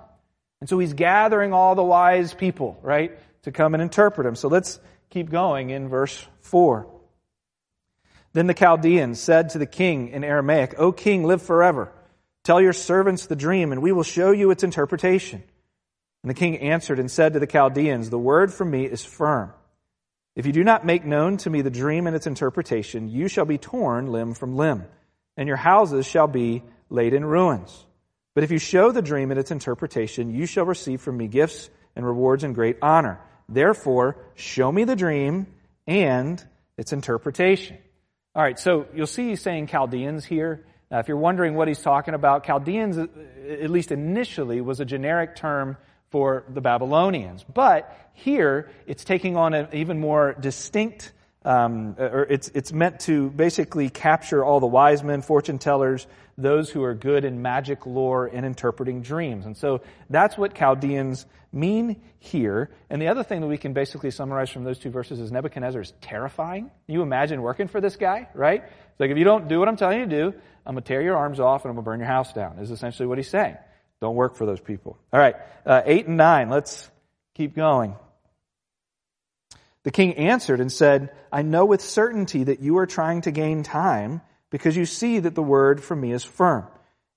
And 0.62 0.70
so 0.70 0.80
he's 0.80 0.94
gathering 0.94 1.52
all 1.52 1.76
the 1.76 1.84
wise 1.84 2.34
people, 2.34 2.80
right, 2.82 3.18
to 3.44 3.52
come 3.52 3.74
and 3.74 3.84
interpret 3.84 4.26
him. 4.26 4.36
So 4.36 4.48
let's 4.48 4.80
keep 5.10 5.30
going 5.30 5.72
in 5.72 5.90
verse 5.90 6.26
4. 6.42 6.88
Then 8.34 8.48
the 8.48 8.54
Chaldeans 8.54 9.20
said 9.20 9.50
to 9.52 9.58
the 9.58 9.66
king 9.66 10.10
in 10.10 10.24
Aramaic, 10.24 10.76
O 10.78 10.92
king, 10.92 11.24
live 11.26 11.42
forever. 11.42 11.92
Tell 12.44 12.62
your 12.62 12.74
servants 12.74 13.26
the 13.26 13.36
dream, 13.36 13.72
and 13.72 13.82
we 13.82 13.92
will 13.92 14.04
show 14.04 14.32
you 14.32 14.52
its 14.52 14.64
interpretation. 14.64 15.44
And 16.22 16.30
the 16.30 16.36
king 16.36 16.60
answered 16.60 17.00
and 17.00 17.10
said 17.10 17.34
to 17.34 17.40
the 17.40 17.48
Chaldeans, 17.48 18.10
The 18.10 18.20
word 18.20 18.54
from 18.54 18.72
me 18.72 18.86
is 18.86 19.04
firm. 19.04 19.52
If 20.36 20.46
you 20.46 20.52
do 20.52 20.64
not 20.64 20.86
make 20.86 21.06
known 21.06 21.38
to 21.38 21.50
me 21.50 21.62
the 21.62 21.70
dream 21.70 22.08
and 22.08 22.16
its 22.16 22.28
interpretation, 22.28 23.08
you 23.08 23.28
shall 23.30 23.46
be 23.46 23.58
torn 23.58 24.08
limb 24.12 24.34
from 24.34 24.58
limb, 24.58 24.84
and 25.38 25.48
your 25.48 25.58
houses 25.58 26.06
shall 26.06 26.28
be 26.28 26.64
laid 26.90 27.14
in 27.14 27.24
ruins. 27.24 27.86
But 28.34 28.44
if 28.44 28.52
you 28.52 28.58
show 28.58 28.92
the 28.92 29.02
dream 29.02 29.32
and 29.32 29.40
its 29.40 29.52
interpretation, 29.52 30.36
you 30.36 30.46
shall 30.46 30.66
receive 30.66 31.00
from 31.00 31.16
me 31.16 31.28
gifts 31.28 31.70
and 31.96 32.06
rewards 32.06 32.44
and 32.44 32.54
great 32.54 32.78
honor. 32.82 33.22
Therefore, 33.48 34.18
show 34.36 34.70
me 34.70 34.84
the 34.84 34.98
dream 34.98 35.48
and 35.88 36.44
its 36.78 36.92
interpretation. 36.92 37.78
All 38.36 38.44
right, 38.44 38.60
so 38.60 38.88
you'll 38.94 39.08
see 39.08 39.30
he's 39.30 39.42
saying 39.42 39.68
Chaldeans 39.68 40.26
here. 40.26 40.66
Now, 40.92 41.00
if 41.00 41.08
you're 41.08 41.16
wondering 41.16 41.56
what 41.56 41.70
he's 41.70 41.82
talking 41.82 42.14
about, 42.14 42.46
Chaldeans, 42.46 42.98
at 42.98 43.70
least 43.70 43.94
initially, 43.94 44.60
was 44.60 44.82
a 44.82 44.86
generic 44.86 45.38
term 45.38 45.78
for 46.16 46.46
the 46.48 46.62
Babylonians. 46.62 47.44
But 47.44 47.94
here, 48.14 48.70
it's 48.88 49.04
taking 49.04 49.36
on 49.36 49.54
an 49.54 49.68
even 49.74 50.00
more 50.00 50.34
distinct, 50.40 51.12
um, 51.44 51.98
or 52.00 52.26
it's, 52.30 52.48
it's 52.56 52.72
meant 52.72 53.02
to 53.02 53.30
basically 53.32 53.90
capture 53.90 54.42
all 54.42 54.62
the 54.62 54.66
wise 54.66 55.04
men, 55.04 55.22
fortune 55.22 55.58
tellers, 55.60 56.08
those 56.38 56.70
who 56.70 56.84
are 56.84 56.94
good 56.94 57.26
in 57.26 57.42
magic 57.42 57.86
lore 57.86 58.28
and 58.28 58.46
interpreting 58.46 59.02
dreams. 59.02 59.46
And 59.46 59.58
so 59.58 59.82
that's 60.10 60.38
what 60.38 60.56
Chaldeans 60.56 61.26
mean 61.52 62.02
here. 62.20 62.70
And 62.90 63.02
the 63.02 63.10
other 63.10 63.24
thing 63.24 63.42
that 63.42 63.48
we 63.48 63.58
can 63.58 63.74
basically 63.74 64.10
summarize 64.10 64.50
from 64.50 64.64
those 64.64 64.80
two 64.80 64.92
verses 64.92 65.20
is 65.20 65.34
Nebuchadnezzar 65.34 65.82
is 65.82 65.92
terrifying. 66.00 66.72
You 66.88 67.02
imagine 67.02 67.42
working 67.42 67.68
for 67.68 67.82
this 67.82 67.98
guy, 67.98 68.30
right? 68.34 68.64
It's 68.64 69.00
like, 69.02 69.12
if 69.12 69.18
you 69.18 69.26
don't 69.26 69.50
do 69.50 69.60
what 69.60 69.68
I'm 69.68 69.76
telling 69.76 70.00
you 70.00 70.06
to 70.06 70.16
do, 70.32 70.34
I'm 70.66 70.76
going 70.76 70.84
to 70.84 70.88
tear 70.88 71.02
your 71.02 71.18
arms 71.18 71.42
off 71.42 71.66
and 71.66 71.72
I'm 71.72 71.76
going 71.76 71.84
to 71.84 71.90
burn 71.92 72.00
your 72.00 72.08
house 72.08 72.32
down, 72.32 72.60
is 72.60 72.72
essentially 72.72 73.06
what 73.06 73.18
he's 73.18 73.30
saying. 73.30 73.58
Don't 74.06 74.16
work 74.16 74.36
for 74.36 74.46
those 74.46 74.60
people. 74.60 75.00
All 75.12 75.20
right, 75.20 75.36
uh, 75.66 75.82
8 75.84 76.06
and 76.06 76.18
9, 76.18 76.52
let's 76.52 76.92
keep 77.34 77.56
going. 77.56 77.96
The 79.82 79.90
king 79.90 80.14
answered 80.14 80.60
and 80.60 80.72
said, 80.72 81.10
I 81.32 81.42
know 81.42 81.66
with 81.66 81.82
certainty 81.82 82.44
that 82.44 82.60
you 82.60 82.78
are 82.78 82.86
trying 82.86 83.22
to 83.22 83.32
gain 83.32 83.64
time 83.64 84.22
because 84.52 84.78
you 84.78 84.86
see 84.86 85.18
that 85.18 85.34
the 85.34 85.42
word 85.42 85.84
from 85.84 86.02
me 86.02 86.12
is 86.12 86.24
firm. 86.24 86.68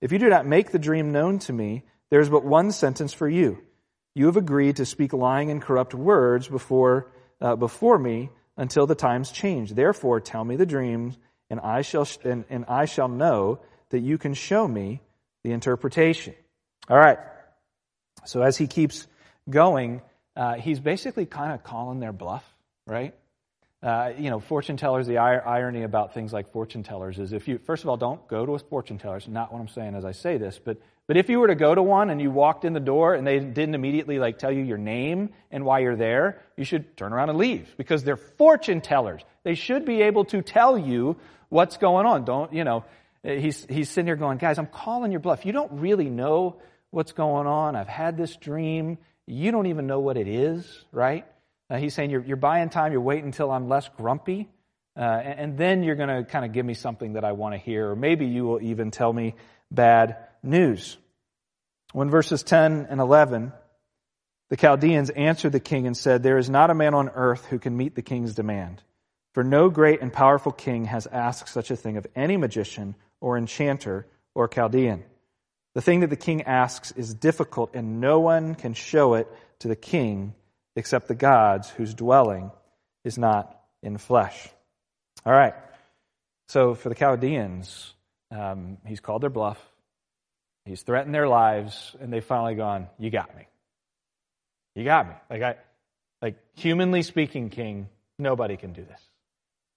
If 0.00 0.12
you 0.12 0.18
do 0.18 0.30
not 0.30 0.46
make 0.46 0.70
the 0.70 0.78
dream 0.78 1.12
known 1.12 1.40
to 1.40 1.52
me, 1.52 1.84
there 2.08 2.20
is 2.20 2.30
but 2.30 2.42
one 2.42 2.72
sentence 2.72 3.12
for 3.12 3.28
you. 3.28 3.58
You 4.14 4.24
have 4.24 4.38
agreed 4.38 4.76
to 4.76 4.86
speak 4.86 5.12
lying 5.12 5.50
and 5.50 5.60
corrupt 5.60 5.92
words 5.92 6.48
before, 6.48 7.10
uh, 7.38 7.56
before 7.56 7.98
me 7.98 8.30
until 8.56 8.86
the 8.86 8.94
times 8.94 9.30
change. 9.30 9.74
Therefore, 9.74 10.20
tell 10.20 10.42
me 10.42 10.56
the 10.56 10.64
dreams, 10.64 11.18
and 11.50 11.60
I 11.60 11.82
shall, 11.82 12.08
and, 12.24 12.46
and 12.48 12.64
I 12.64 12.86
shall 12.86 13.08
know 13.08 13.60
that 13.90 14.00
you 14.00 14.16
can 14.16 14.32
show 14.32 14.66
me 14.66 15.02
the 15.44 15.52
interpretation. 15.52 16.34
All 16.90 16.98
right. 16.98 17.18
So 18.24 18.42
as 18.42 18.56
he 18.56 18.66
keeps 18.66 19.06
going, 19.48 20.00
uh, 20.36 20.54
he's 20.54 20.80
basically 20.80 21.26
kind 21.26 21.52
of 21.52 21.62
calling 21.62 22.00
their 22.00 22.12
bluff, 22.12 22.44
right? 22.86 23.14
Uh, 23.82 24.12
you 24.18 24.30
know, 24.30 24.40
fortune 24.40 24.76
tellers, 24.76 25.06
the 25.06 25.18
irony 25.18 25.82
about 25.82 26.14
things 26.14 26.32
like 26.32 26.50
fortune 26.50 26.82
tellers 26.82 27.18
is 27.18 27.32
if 27.32 27.46
you, 27.46 27.58
first 27.58 27.84
of 27.84 27.90
all, 27.90 27.96
don't 27.96 28.26
go 28.26 28.44
to 28.44 28.54
a 28.54 28.58
fortune 28.58 28.98
teller. 28.98 29.18
It's 29.18 29.28
not 29.28 29.52
what 29.52 29.60
I'm 29.60 29.68
saying 29.68 29.94
as 29.94 30.04
I 30.04 30.12
say 30.12 30.36
this, 30.36 30.58
but, 30.58 30.78
but 31.06 31.16
if 31.16 31.28
you 31.28 31.38
were 31.38 31.46
to 31.46 31.54
go 31.54 31.74
to 31.74 31.82
one 31.82 32.10
and 32.10 32.20
you 32.20 32.30
walked 32.30 32.64
in 32.64 32.72
the 32.72 32.80
door 32.80 33.14
and 33.14 33.26
they 33.26 33.38
didn't 33.38 33.74
immediately 33.74 34.18
like 34.18 34.38
tell 34.38 34.50
you 34.50 34.64
your 34.64 34.78
name 34.78 35.30
and 35.50 35.64
why 35.64 35.80
you're 35.80 35.94
there, 35.94 36.40
you 36.56 36.64
should 36.64 36.96
turn 36.96 37.12
around 37.12 37.28
and 37.28 37.38
leave 37.38 37.72
because 37.76 38.02
they're 38.02 38.16
fortune 38.16 38.80
tellers. 38.80 39.22
They 39.44 39.54
should 39.54 39.84
be 39.84 40.02
able 40.02 40.24
to 40.26 40.42
tell 40.42 40.76
you 40.76 41.16
what's 41.50 41.76
going 41.76 42.06
on. 42.06 42.24
Don't, 42.24 42.52
you 42.52 42.64
know, 42.64 42.84
he's, 43.22 43.64
he's 43.68 43.90
sitting 43.90 44.06
there 44.06 44.16
going, 44.16 44.38
guys, 44.38 44.58
I'm 44.58 44.66
calling 44.66 45.12
your 45.12 45.20
bluff. 45.20 45.46
You 45.46 45.52
don't 45.52 45.80
really 45.80 46.10
know 46.10 46.56
what's 46.90 47.12
going 47.12 47.46
on. 47.46 47.76
I've 47.76 47.88
had 47.88 48.16
this 48.16 48.36
dream. 48.36 48.98
You 49.26 49.50
don't 49.50 49.66
even 49.66 49.86
know 49.86 50.00
what 50.00 50.16
it 50.16 50.28
is, 50.28 50.84
right? 50.92 51.26
Uh, 51.70 51.76
he's 51.76 51.94
saying 51.94 52.10
you're, 52.10 52.24
you're 52.24 52.36
buying 52.36 52.70
time. 52.70 52.92
You're 52.92 53.00
waiting 53.00 53.26
until 53.26 53.50
I'm 53.50 53.68
less 53.68 53.88
grumpy. 53.96 54.48
Uh, 54.96 55.00
and, 55.00 55.40
and 55.40 55.58
then 55.58 55.82
you're 55.82 55.96
going 55.96 56.08
to 56.08 56.24
kind 56.24 56.44
of 56.44 56.52
give 56.52 56.64
me 56.64 56.74
something 56.74 57.12
that 57.12 57.24
I 57.24 57.32
want 57.32 57.54
to 57.54 57.58
hear. 57.58 57.90
Or 57.90 57.96
maybe 57.96 58.26
you 58.26 58.44
will 58.44 58.62
even 58.62 58.90
tell 58.90 59.12
me 59.12 59.34
bad 59.70 60.16
news. 60.42 60.96
When 61.92 62.10
verses 62.10 62.42
10 62.42 62.86
and 62.90 63.00
11, 63.00 63.52
the 64.48 64.56
Chaldeans 64.56 65.10
answered 65.10 65.52
the 65.52 65.60
king 65.60 65.86
and 65.86 65.96
said, 65.96 66.22
There 66.22 66.38
is 66.38 66.48
not 66.48 66.70
a 66.70 66.74
man 66.74 66.94
on 66.94 67.10
earth 67.10 67.44
who 67.46 67.58
can 67.58 67.76
meet 67.76 67.94
the 67.94 68.02
king's 68.02 68.34
demand. 68.34 68.82
For 69.34 69.44
no 69.44 69.68
great 69.68 70.00
and 70.00 70.12
powerful 70.12 70.52
king 70.52 70.86
has 70.86 71.06
asked 71.06 71.50
such 71.50 71.70
a 71.70 71.76
thing 71.76 71.96
of 71.96 72.06
any 72.16 72.36
magician 72.36 72.94
or 73.20 73.36
enchanter 73.36 74.06
or 74.34 74.48
Chaldean. 74.48 75.04
The 75.74 75.82
thing 75.82 76.00
that 76.00 76.10
the 76.10 76.16
king 76.16 76.42
asks 76.42 76.92
is 76.92 77.14
difficult, 77.14 77.74
and 77.74 78.00
no 78.00 78.20
one 78.20 78.54
can 78.54 78.74
show 78.74 79.14
it 79.14 79.28
to 79.60 79.68
the 79.68 79.76
king 79.76 80.34
except 80.76 81.08
the 81.08 81.14
gods 81.14 81.68
whose 81.70 81.94
dwelling 81.94 82.50
is 83.04 83.18
not 83.18 83.60
in 83.82 83.98
flesh. 83.98 84.48
All 85.26 85.32
right. 85.32 85.54
So 86.48 86.74
for 86.74 86.88
the 86.88 86.94
Chaldeans, 86.94 87.92
um, 88.30 88.78
he's 88.86 89.00
called 89.00 89.22
their 89.22 89.30
bluff. 89.30 89.58
He's 90.64 90.82
threatened 90.82 91.14
their 91.14 91.28
lives, 91.28 91.96
and 92.00 92.12
they've 92.12 92.24
finally 92.24 92.54
gone, 92.54 92.88
You 92.98 93.10
got 93.10 93.34
me. 93.36 93.46
You 94.74 94.84
got 94.84 95.08
me. 95.08 95.14
Like, 95.30 95.42
I, 95.42 95.56
like 96.22 96.36
humanly 96.54 97.02
speaking, 97.02 97.50
King, 97.50 97.88
nobody 98.18 98.56
can 98.56 98.72
do 98.72 98.84
this. 98.84 99.00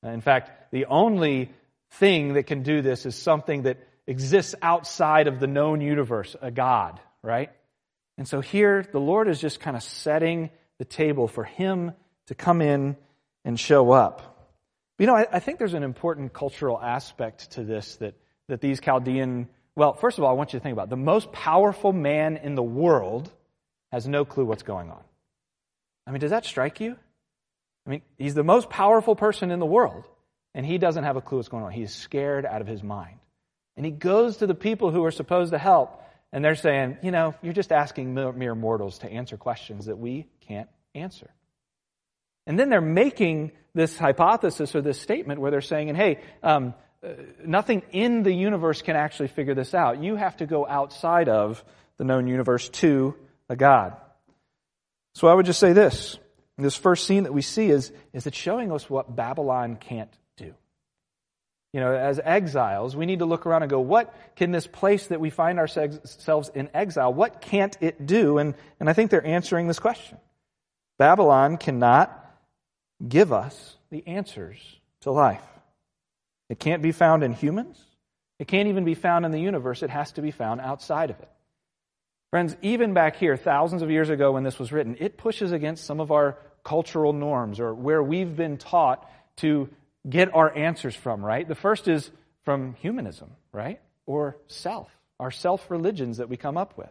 In 0.03 0.21
fact, 0.21 0.71
the 0.71 0.85
only 0.85 1.51
thing 1.91 2.33
that 2.33 2.43
can 2.43 2.63
do 2.63 2.81
this 2.81 3.05
is 3.05 3.15
something 3.15 3.63
that 3.63 3.77
exists 4.07 4.55
outside 4.61 5.27
of 5.27 5.39
the 5.39 5.47
known 5.47 5.81
universe, 5.81 6.35
a 6.41 6.51
God, 6.51 6.99
right? 7.21 7.51
And 8.17 8.27
so 8.27 8.41
here, 8.41 8.85
the 8.91 8.99
Lord 8.99 9.27
is 9.27 9.39
just 9.39 9.59
kind 9.59 9.77
of 9.77 9.83
setting 9.83 10.49
the 10.77 10.85
table 10.85 11.27
for 11.27 11.43
him 11.43 11.93
to 12.27 12.35
come 12.35 12.61
in 12.61 12.97
and 13.45 13.59
show 13.59 13.91
up. 13.91 14.49
You 14.99 15.07
know, 15.07 15.15
I, 15.15 15.25
I 15.31 15.39
think 15.39 15.57
there's 15.57 15.73
an 15.73 15.83
important 15.83 16.33
cultural 16.33 16.79
aspect 16.79 17.51
to 17.51 17.63
this 17.63 17.95
that, 17.97 18.13
that 18.47 18.61
these 18.61 18.79
Chaldean, 18.79 19.47
well, 19.75 19.93
first 19.93 20.17
of 20.17 20.23
all, 20.23 20.29
I 20.29 20.33
want 20.33 20.53
you 20.53 20.59
to 20.59 20.63
think 20.63 20.73
about 20.73 20.87
it. 20.87 20.89
the 20.91 20.97
most 20.97 21.31
powerful 21.31 21.93
man 21.93 22.37
in 22.37 22.55
the 22.55 22.63
world 22.63 23.31
has 23.91 24.07
no 24.07 24.25
clue 24.25 24.45
what's 24.45 24.63
going 24.63 24.91
on. 24.91 25.03
I 26.05 26.11
mean, 26.11 26.19
does 26.19 26.31
that 26.31 26.45
strike 26.45 26.79
you? 26.79 26.95
I 27.85 27.89
mean, 27.89 28.01
he's 28.17 28.35
the 28.35 28.43
most 28.43 28.69
powerful 28.69 29.15
person 29.15 29.49
in 29.51 29.59
the 29.59 29.65
world, 29.65 30.07
and 30.53 30.65
he 30.65 30.77
doesn't 30.77 31.03
have 31.03 31.15
a 31.15 31.21
clue 31.21 31.37
what's 31.39 31.49
going 31.49 31.63
on. 31.63 31.71
He's 31.71 31.93
scared 31.93 32.45
out 32.45 32.61
of 32.61 32.67
his 32.67 32.83
mind. 32.83 33.17
And 33.77 33.85
he 33.85 33.91
goes 33.91 34.37
to 34.37 34.47
the 34.47 34.55
people 34.55 34.91
who 34.91 35.03
are 35.05 35.11
supposed 35.11 35.51
to 35.51 35.57
help, 35.57 36.01
and 36.31 36.43
they're 36.43 36.55
saying, 36.55 36.97
you 37.01 37.11
know, 37.11 37.35
you're 37.41 37.53
just 37.53 37.71
asking 37.71 38.13
mere 38.13 38.55
mortals 38.55 38.99
to 38.99 39.11
answer 39.11 39.37
questions 39.37 39.85
that 39.85 39.97
we 39.97 40.27
can't 40.47 40.69
answer. 40.93 41.29
And 42.47 42.59
then 42.59 42.69
they're 42.69 42.81
making 42.81 43.51
this 43.73 43.97
hypothesis 43.97 44.75
or 44.75 44.81
this 44.81 44.99
statement 44.99 45.39
where 45.39 45.51
they're 45.51 45.61
saying, 45.61 45.89
and 45.89 45.97
hey, 45.97 46.19
um, 46.43 46.73
uh, 47.03 47.13
nothing 47.45 47.81
in 47.91 48.23
the 48.23 48.33
universe 48.33 48.81
can 48.81 48.95
actually 48.95 49.29
figure 49.29 49.55
this 49.55 49.73
out. 49.73 50.03
You 50.03 50.15
have 50.15 50.37
to 50.37 50.45
go 50.45 50.67
outside 50.67 51.29
of 51.29 51.63
the 51.97 52.03
known 52.03 52.27
universe 52.27 52.69
to 52.69 53.15
a 53.49 53.55
God. 53.55 53.95
So 55.15 55.27
I 55.27 55.33
would 55.33 55.45
just 55.45 55.59
say 55.59 55.73
this. 55.73 56.17
This 56.57 56.75
first 56.75 57.07
scene 57.07 57.23
that 57.23 57.33
we 57.33 57.41
see 57.41 57.69
is, 57.69 57.91
is 58.13 58.27
it 58.27 58.35
showing 58.35 58.71
us 58.71 58.89
what 58.89 59.15
Babylon 59.15 59.77
can't. 59.77 60.15
You 61.73 61.79
know, 61.79 61.93
as 61.93 62.19
exiles, 62.21 62.95
we 62.95 63.05
need 63.05 63.19
to 63.19 63.25
look 63.25 63.45
around 63.45 63.63
and 63.63 63.69
go, 63.69 63.79
what 63.79 64.13
can 64.35 64.51
this 64.51 64.67
place 64.67 65.07
that 65.07 65.21
we 65.21 65.29
find 65.29 65.57
ourselves 65.57 66.51
in 66.53 66.69
exile, 66.73 67.13
what 67.13 67.39
can't 67.39 67.77
it 67.79 68.05
do? 68.05 68.39
And, 68.39 68.55
and 68.79 68.89
I 68.89 68.93
think 68.93 69.09
they're 69.09 69.25
answering 69.25 69.67
this 69.67 69.79
question. 69.79 70.17
Babylon 70.99 71.57
cannot 71.57 72.17
give 73.07 73.31
us 73.31 73.75
the 73.89 74.05
answers 74.05 74.57
to 75.01 75.11
life. 75.11 75.43
It 76.49 76.59
can't 76.59 76.81
be 76.81 76.91
found 76.91 77.23
in 77.23 77.31
humans. 77.31 77.81
It 78.37 78.47
can't 78.47 78.67
even 78.67 78.83
be 78.83 78.95
found 78.95 79.25
in 79.25 79.31
the 79.31 79.39
universe. 79.39 79.81
It 79.81 79.89
has 79.89 80.11
to 80.13 80.21
be 80.21 80.31
found 80.31 80.59
outside 80.59 81.09
of 81.09 81.19
it. 81.19 81.29
Friends, 82.31 82.55
even 82.61 82.93
back 82.93 83.15
here, 83.15 83.37
thousands 83.37 83.81
of 83.81 83.89
years 83.89 84.09
ago 84.09 84.33
when 84.33 84.43
this 84.43 84.59
was 84.59 84.71
written, 84.71 84.97
it 84.99 85.17
pushes 85.17 85.51
against 85.51 85.85
some 85.85 85.99
of 85.99 86.11
our 86.11 86.37
cultural 86.63 87.13
norms 87.13 87.59
or 87.59 87.73
where 87.73 88.03
we've 88.03 88.35
been 88.35 88.57
taught 88.57 89.09
to 89.37 89.69
get 90.09 90.33
our 90.33 90.55
answers 90.55 90.95
from, 90.95 91.23
right? 91.23 91.47
The 91.47 91.55
first 91.55 91.87
is 91.87 92.09
from 92.43 92.73
humanism, 92.75 93.31
right? 93.51 93.79
Or 94.05 94.37
self, 94.47 94.89
our 95.19 95.31
self 95.31 95.69
religions 95.69 96.17
that 96.17 96.29
we 96.29 96.37
come 96.37 96.57
up 96.57 96.77
with. 96.77 96.89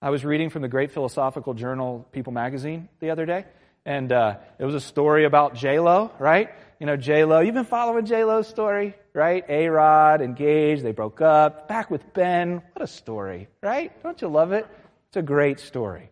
I 0.00 0.10
was 0.10 0.24
reading 0.24 0.50
from 0.50 0.62
the 0.62 0.68
great 0.68 0.90
philosophical 0.90 1.54
journal 1.54 2.06
People 2.10 2.32
magazine 2.32 2.88
the 2.98 3.10
other 3.10 3.24
day, 3.24 3.44
and 3.84 4.10
uh, 4.10 4.36
it 4.58 4.64
was 4.64 4.74
a 4.74 4.80
story 4.80 5.24
about 5.24 5.54
J 5.54 5.78
Lo, 5.78 6.10
right? 6.18 6.50
You 6.80 6.86
know, 6.86 6.96
J 6.96 7.24
Lo. 7.24 7.40
You've 7.40 7.54
been 7.54 7.64
following 7.64 8.04
J 8.04 8.24
Lo's 8.24 8.48
story, 8.48 8.94
right? 9.14 9.44
A 9.48 9.68
Rod 9.68 10.20
engaged, 10.20 10.82
they 10.82 10.90
broke 10.90 11.20
up, 11.20 11.68
back 11.68 11.90
with 11.90 12.12
Ben. 12.14 12.62
What 12.72 12.82
a 12.82 12.88
story, 12.88 13.48
right? 13.62 13.92
Don't 14.02 14.20
you 14.20 14.28
love 14.28 14.50
it? 14.50 14.66
It's 15.08 15.18
a 15.18 15.22
great 15.22 15.60
story. 15.60 16.10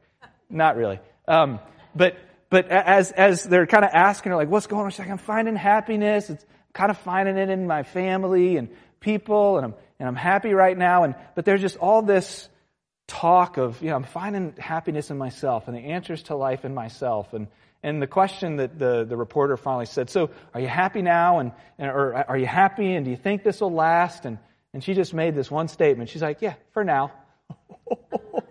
Not 0.48 0.76
really, 0.76 1.00
um, 1.26 1.58
but 1.94 2.16
but 2.50 2.68
as 2.68 3.12
as 3.12 3.44
they're 3.44 3.66
kind 3.66 3.84
of 3.84 3.90
asking 3.92 4.30
her 4.30 4.36
like, 4.36 4.48
"What's 4.48 4.66
going 4.66 4.84
on?" 4.84 4.90
She's 4.90 4.98
like, 4.98 5.10
"I'm 5.10 5.18
finding 5.18 5.56
happiness. 5.56 6.30
It's 6.30 6.44
kind 6.72 6.90
of 6.90 6.98
finding 6.98 7.36
it 7.36 7.48
in 7.48 7.66
my 7.66 7.82
family 7.82 8.56
and 8.56 8.68
people, 9.00 9.56
and 9.56 9.66
I'm 9.66 9.74
and 9.98 10.08
I'm 10.08 10.16
happy 10.16 10.52
right 10.52 10.76
now." 10.76 11.04
And 11.04 11.14
but 11.34 11.44
there's 11.44 11.60
just 11.60 11.76
all 11.78 12.02
this 12.02 12.48
talk 13.06 13.56
of, 13.56 13.82
you 13.82 13.90
know, 13.90 13.96
I'm 13.96 14.04
finding 14.04 14.54
happiness 14.56 15.10
in 15.10 15.18
myself 15.18 15.66
and 15.66 15.76
the 15.76 15.80
answers 15.80 16.22
to 16.24 16.36
life 16.36 16.64
in 16.64 16.74
myself. 16.74 17.32
And 17.32 17.48
and 17.82 18.02
the 18.02 18.06
question 18.06 18.56
that 18.56 18.78
the, 18.78 19.04
the 19.04 19.16
reporter 19.16 19.56
finally 19.56 19.86
said, 19.86 20.10
So, 20.10 20.30
are 20.52 20.60
you 20.60 20.68
happy 20.68 21.00
now? 21.00 21.38
And, 21.38 21.52
and, 21.78 21.90
or 21.90 22.14
are 22.14 22.36
you 22.36 22.46
happy? 22.46 22.94
And 22.94 23.04
do 23.04 23.10
you 23.10 23.16
think 23.16 23.42
this 23.42 23.60
will 23.60 23.72
last? 23.72 24.26
And, 24.26 24.38
and 24.74 24.84
she 24.84 24.92
just 24.92 25.14
made 25.14 25.34
this 25.34 25.50
one 25.50 25.68
statement. 25.68 26.10
She's 26.10 26.22
like, 26.22 26.42
Yeah, 26.42 26.54
for 26.72 26.84
now. 26.84 27.12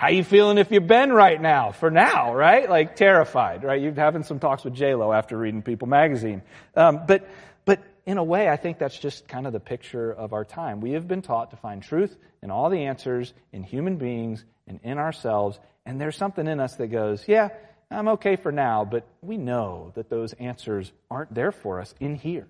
How 0.00 0.08
you 0.08 0.24
feeling 0.24 0.56
if 0.56 0.70
you've 0.70 0.86
been 0.86 1.12
right 1.12 1.38
now? 1.38 1.72
For 1.72 1.90
now, 1.90 2.34
right? 2.34 2.70
Like 2.70 2.96
terrified, 2.96 3.62
right? 3.62 3.78
You're 3.78 3.92
having 3.92 4.22
some 4.22 4.38
talks 4.38 4.64
with 4.64 4.72
J-Lo 4.72 5.12
after 5.12 5.36
reading 5.36 5.60
People 5.60 5.88
magazine. 5.88 6.40
Um, 6.74 7.02
but, 7.06 7.28
but 7.66 7.82
in 8.06 8.16
a 8.16 8.24
way, 8.24 8.48
I 8.48 8.56
think 8.56 8.78
that's 8.78 8.98
just 8.98 9.28
kind 9.28 9.46
of 9.46 9.52
the 9.52 9.60
picture 9.60 10.10
of 10.10 10.32
our 10.32 10.46
time. 10.46 10.80
We 10.80 10.92
have 10.92 11.06
been 11.06 11.20
taught 11.20 11.50
to 11.50 11.58
find 11.58 11.82
truth 11.82 12.16
and 12.40 12.50
all 12.50 12.70
the 12.70 12.84
answers 12.84 13.34
in 13.52 13.62
human 13.62 13.96
beings 13.96 14.42
and 14.66 14.80
in 14.82 14.96
ourselves. 14.96 15.60
And 15.84 16.00
there's 16.00 16.16
something 16.16 16.46
in 16.46 16.60
us 16.60 16.76
that 16.76 16.86
goes, 16.86 17.28
yeah, 17.28 17.50
I'm 17.90 18.08
okay 18.08 18.36
for 18.36 18.50
now, 18.50 18.86
but 18.86 19.06
we 19.20 19.36
know 19.36 19.92
that 19.96 20.08
those 20.08 20.32
answers 20.32 20.90
aren't 21.10 21.34
there 21.34 21.52
for 21.52 21.78
us 21.78 21.94
in 22.00 22.14
here. 22.14 22.48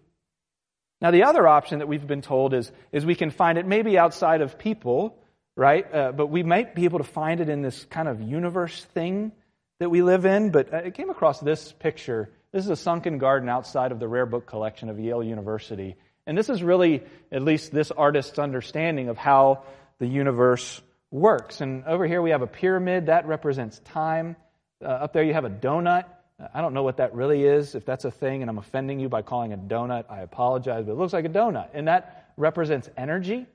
Now, 1.01 1.11
the 1.11 1.25
other 1.25 1.49
option 1.49 1.81
that 1.81 1.89
we've 1.89 2.07
been 2.07 2.23
told 2.23 2.55
is, 2.55 2.71
is 2.93 3.05
we 3.05 3.17
can 3.17 3.33
find 3.33 3.59
it 3.59 3.67
maybe 3.67 3.99
outside 3.99 4.41
of 4.41 4.57
people, 4.57 5.17
right? 5.57 5.93
Uh, 5.95 6.13
but 6.13 6.29
we 6.29 6.43
might 6.43 6.75
be 6.75 6.85
able 6.85 6.99
to 6.99 7.05
find 7.05 7.41
it 7.41 7.49
in 7.49 7.63
this 7.63 7.85
kind 7.87 8.09
of 8.09 8.21
universe 8.21 8.85
thing 8.95 9.33
that 9.79 9.91
we 9.91 10.03
live 10.03 10.27
in. 10.27 10.51
But 10.51 10.73
I 10.73 10.91
came 10.91 11.11
across 11.11 11.41
this 11.41 11.73
picture. 11.73 12.31
This 12.53 12.65
is 12.65 12.71
a 12.71 12.77
sunken 12.77 13.19
garden 13.19 13.49
outside 13.49 13.93
of 13.93 14.01
the 14.01 14.09
rare 14.09 14.27
book 14.27 14.47
collection 14.47 14.89
of 14.89 14.99
Yale 14.99 15.23
University. 15.23 15.97
And 16.27 16.37
this 16.37 16.49
is 16.49 16.63
really, 16.63 17.03
at 17.33 17.43
least 17.43 17.73
this 17.73 17.91
artist's 17.91 18.39
understanding 18.39 19.09
of 19.09 19.19
how 19.19 19.65
the 19.99 20.07
universe 20.07 20.81
works. 21.11 21.61
And 21.61 21.85
over 21.85 22.07
here 22.07 22.23
we 22.23 22.31
have 22.31 22.43
a 22.43 22.47
pyramid 22.47 23.07
that 23.07 23.27
represents 23.27 23.81
time. 23.81 24.37
Uh, 24.83 24.89
up 24.89 25.13
there 25.13 25.25
you 25.25 25.33
have 25.33 25.45
a 25.45 25.51
donut. 25.51 26.05
Uh, 26.39 26.49
I 26.55 26.61
don't 26.61 26.75
know 26.75 26.83
what 26.83 26.99
that 26.99 27.15
really 27.15 27.45
is. 27.45 27.75
If 27.75 27.85
that's 27.85 28.05
a 28.05 28.11
thing 28.11 28.43
and 28.43 28.51
I'm 28.51 28.59
offending 28.59 29.01
you 29.01 29.09
by 29.09 29.23
calling 29.23 29.53
a 29.53 29.59
donut, 29.59 30.05
I 30.09 30.21
apologize, 30.21 30.85
but 30.85 30.93
it 30.93 30.99
looks 30.99 31.13
like 31.13 31.25
a 31.25 31.31
donut. 31.31 31.71
And 31.75 31.89
that 31.89 32.33
represents 32.37 32.89
energy. 32.97 33.47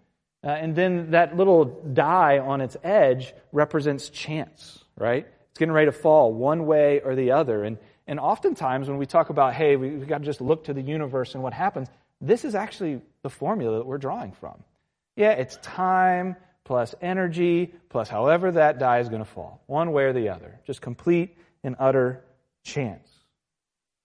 Uh, 0.45 0.49
and 0.49 0.75
then 0.75 1.11
that 1.11 1.35
little 1.35 1.65
die 1.65 2.37
on 2.37 2.61
its 2.61 2.77
edge 2.83 3.33
represents 3.51 4.09
chance, 4.09 4.83
right? 4.95 5.25
It's 5.49 5.57
getting 5.57 5.73
ready 5.73 5.87
to 5.87 5.91
fall 5.91 6.31
one 6.31 6.67
way 6.67 6.99
or 6.99 7.15
the 7.15 7.31
other. 7.31 7.63
And, 7.63 7.79
and 8.05 8.19
oftentimes 8.19 8.87
when 8.87 8.97
we 8.99 9.07
talk 9.07 9.31
about, 9.31 9.55
hey, 9.55 9.75
we, 9.75 9.89
we've 9.89 10.07
got 10.07 10.19
to 10.19 10.25
just 10.25 10.41
look 10.41 10.65
to 10.65 10.73
the 10.73 10.81
universe 10.81 11.33
and 11.33 11.41
what 11.41 11.53
happens, 11.53 11.87
this 12.21 12.45
is 12.45 12.53
actually 12.53 13.01
the 13.23 13.29
formula 13.29 13.79
that 13.79 13.87
we're 13.87 13.97
drawing 13.97 14.33
from. 14.33 14.63
Yeah, 15.15 15.31
it's 15.31 15.57
time 15.63 16.35
plus 16.63 16.93
energy 17.01 17.73
plus 17.89 18.07
however 18.07 18.51
that 18.51 18.77
die 18.77 18.99
is 18.99 19.09
going 19.09 19.23
to 19.23 19.29
fall, 19.29 19.63
one 19.65 19.93
way 19.93 20.03
or 20.03 20.13
the 20.13 20.29
other. 20.29 20.59
Just 20.67 20.79
complete 20.79 21.35
and 21.63 21.75
utter 21.79 22.23
chance. 22.63 23.09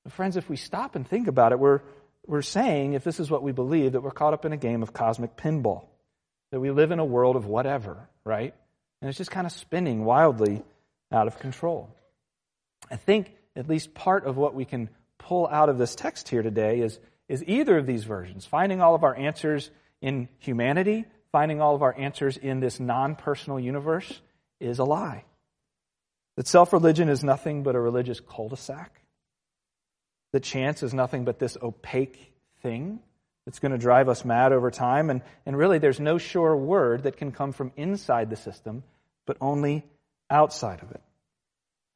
But 0.05 0.15
friends, 0.15 0.39
if 0.39 0.49
we 0.49 0.57
stop 0.57 0.97
and 0.97 1.07
think 1.07 1.29
about 1.29 1.53
it, 1.53 1.59
we're, 1.59 1.81
we're 2.27 2.41
saying, 2.41 2.95
if 2.95 3.05
this 3.05 3.21
is 3.21 3.31
what 3.31 3.43
we 3.43 3.53
believe, 3.53 3.93
that 3.93 4.01
we're 4.01 4.11
caught 4.11 4.33
up 4.33 4.47
in 4.47 4.53
a 4.53 4.57
game 4.57 4.83
of 4.83 4.95
cosmic 4.95 5.37
pinball, 5.37 5.85
that 6.51 6.61
we 6.61 6.71
live 6.71 6.91
in 6.91 6.99
a 6.99 7.05
world 7.05 7.37
of 7.37 7.47
whatever, 7.47 8.09
right? 8.25 8.55
And 9.01 9.09
it's 9.09 9.19
just 9.19 9.31
kind 9.31 9.47
of 9.47 9.53
spinning 9.53 10.05
wildly 10.05 10.63
out 11.13 11.27
of 11.27 11.39
control. 11.39 11.89
I 12.91 12.97
think 12.97 13.35
at 13.57 13.69
least 13.69 13.95
part 13.95 14.25
of 14.25 14.37
what 14.37 14.55
we 14.55 14.65
can 14.65 14.89
pull 15.19 15.47
out 15.47 15.69
of 15.69 15.79
this 15.79 15.95
text 15.95 16.29
here 16.29 16.43
today 16.43 16.81
is, 16.81 16.99
is 17.29 17.45
either 17.47 17.79
of 17.79 17.87
these 17.87 18.05
versions, 18.05 18.47
finding 18.47 18.81
all 18.81 18.95
of 18.95 19.05
our 19.05 19.17
answers 19.17 19.71
in 20.01 20.29
humanity 20.39 21.05
finding 21.33 21.61
all 21.61 21.75
of 21.75 21.83
our 21.83 21.97
answers 21.97 22.37
in 22.37 22.61
this 22.61 22.81
non 22.81 23.15
personal 23.15 23.59
universe 23.59 24.21
is 24.59 24.79
a 24.79 24.85
lie. 24.85 25.25
That 26.37 26.47
self 26.47 26.73
religion 26.73 27.09
is 27.09 27.25
nothing 27.25 27.63
but 27.63 27.75
a 27.75 27.81
religious 27.81 28.21
cul 28.21 28.49
de 28.49 28.57
sac. 28.57 29.01
That 30.33 30.43
chance 30.43 30.83
is 30.83 30.95
nothing 30.95 31.25
but 31.25 31.39
this 31.39 31.57
opaque 31.61 32.33
thing 32.63 33.01
that's 33.51 33.59
going 33.59 33.73
to 33.73 33.79
drive 33.79 34.09
us 34.09 34.25
mad 34.25 34.53
over 34.53 34.71
time. 34.71 35.11
And, 35.11 35.23
and 35.45 35.59
really, 35.59 35.79
there's 35.79 35.99
no 35.99 36.19
sure 36.19 36.57
word 36.57 37.03
that 37.03 37.17
can 37.17 37.33
come 37.33 37.51
from 37.51 37.73
inside 37.77 38.31
the 38.31 38.37
system, 38.37 38.85
but 39.27 39.37
only 39.41 39.85
outside 40.31 40.81
of 40.85 40.93
it. 40.93 41.01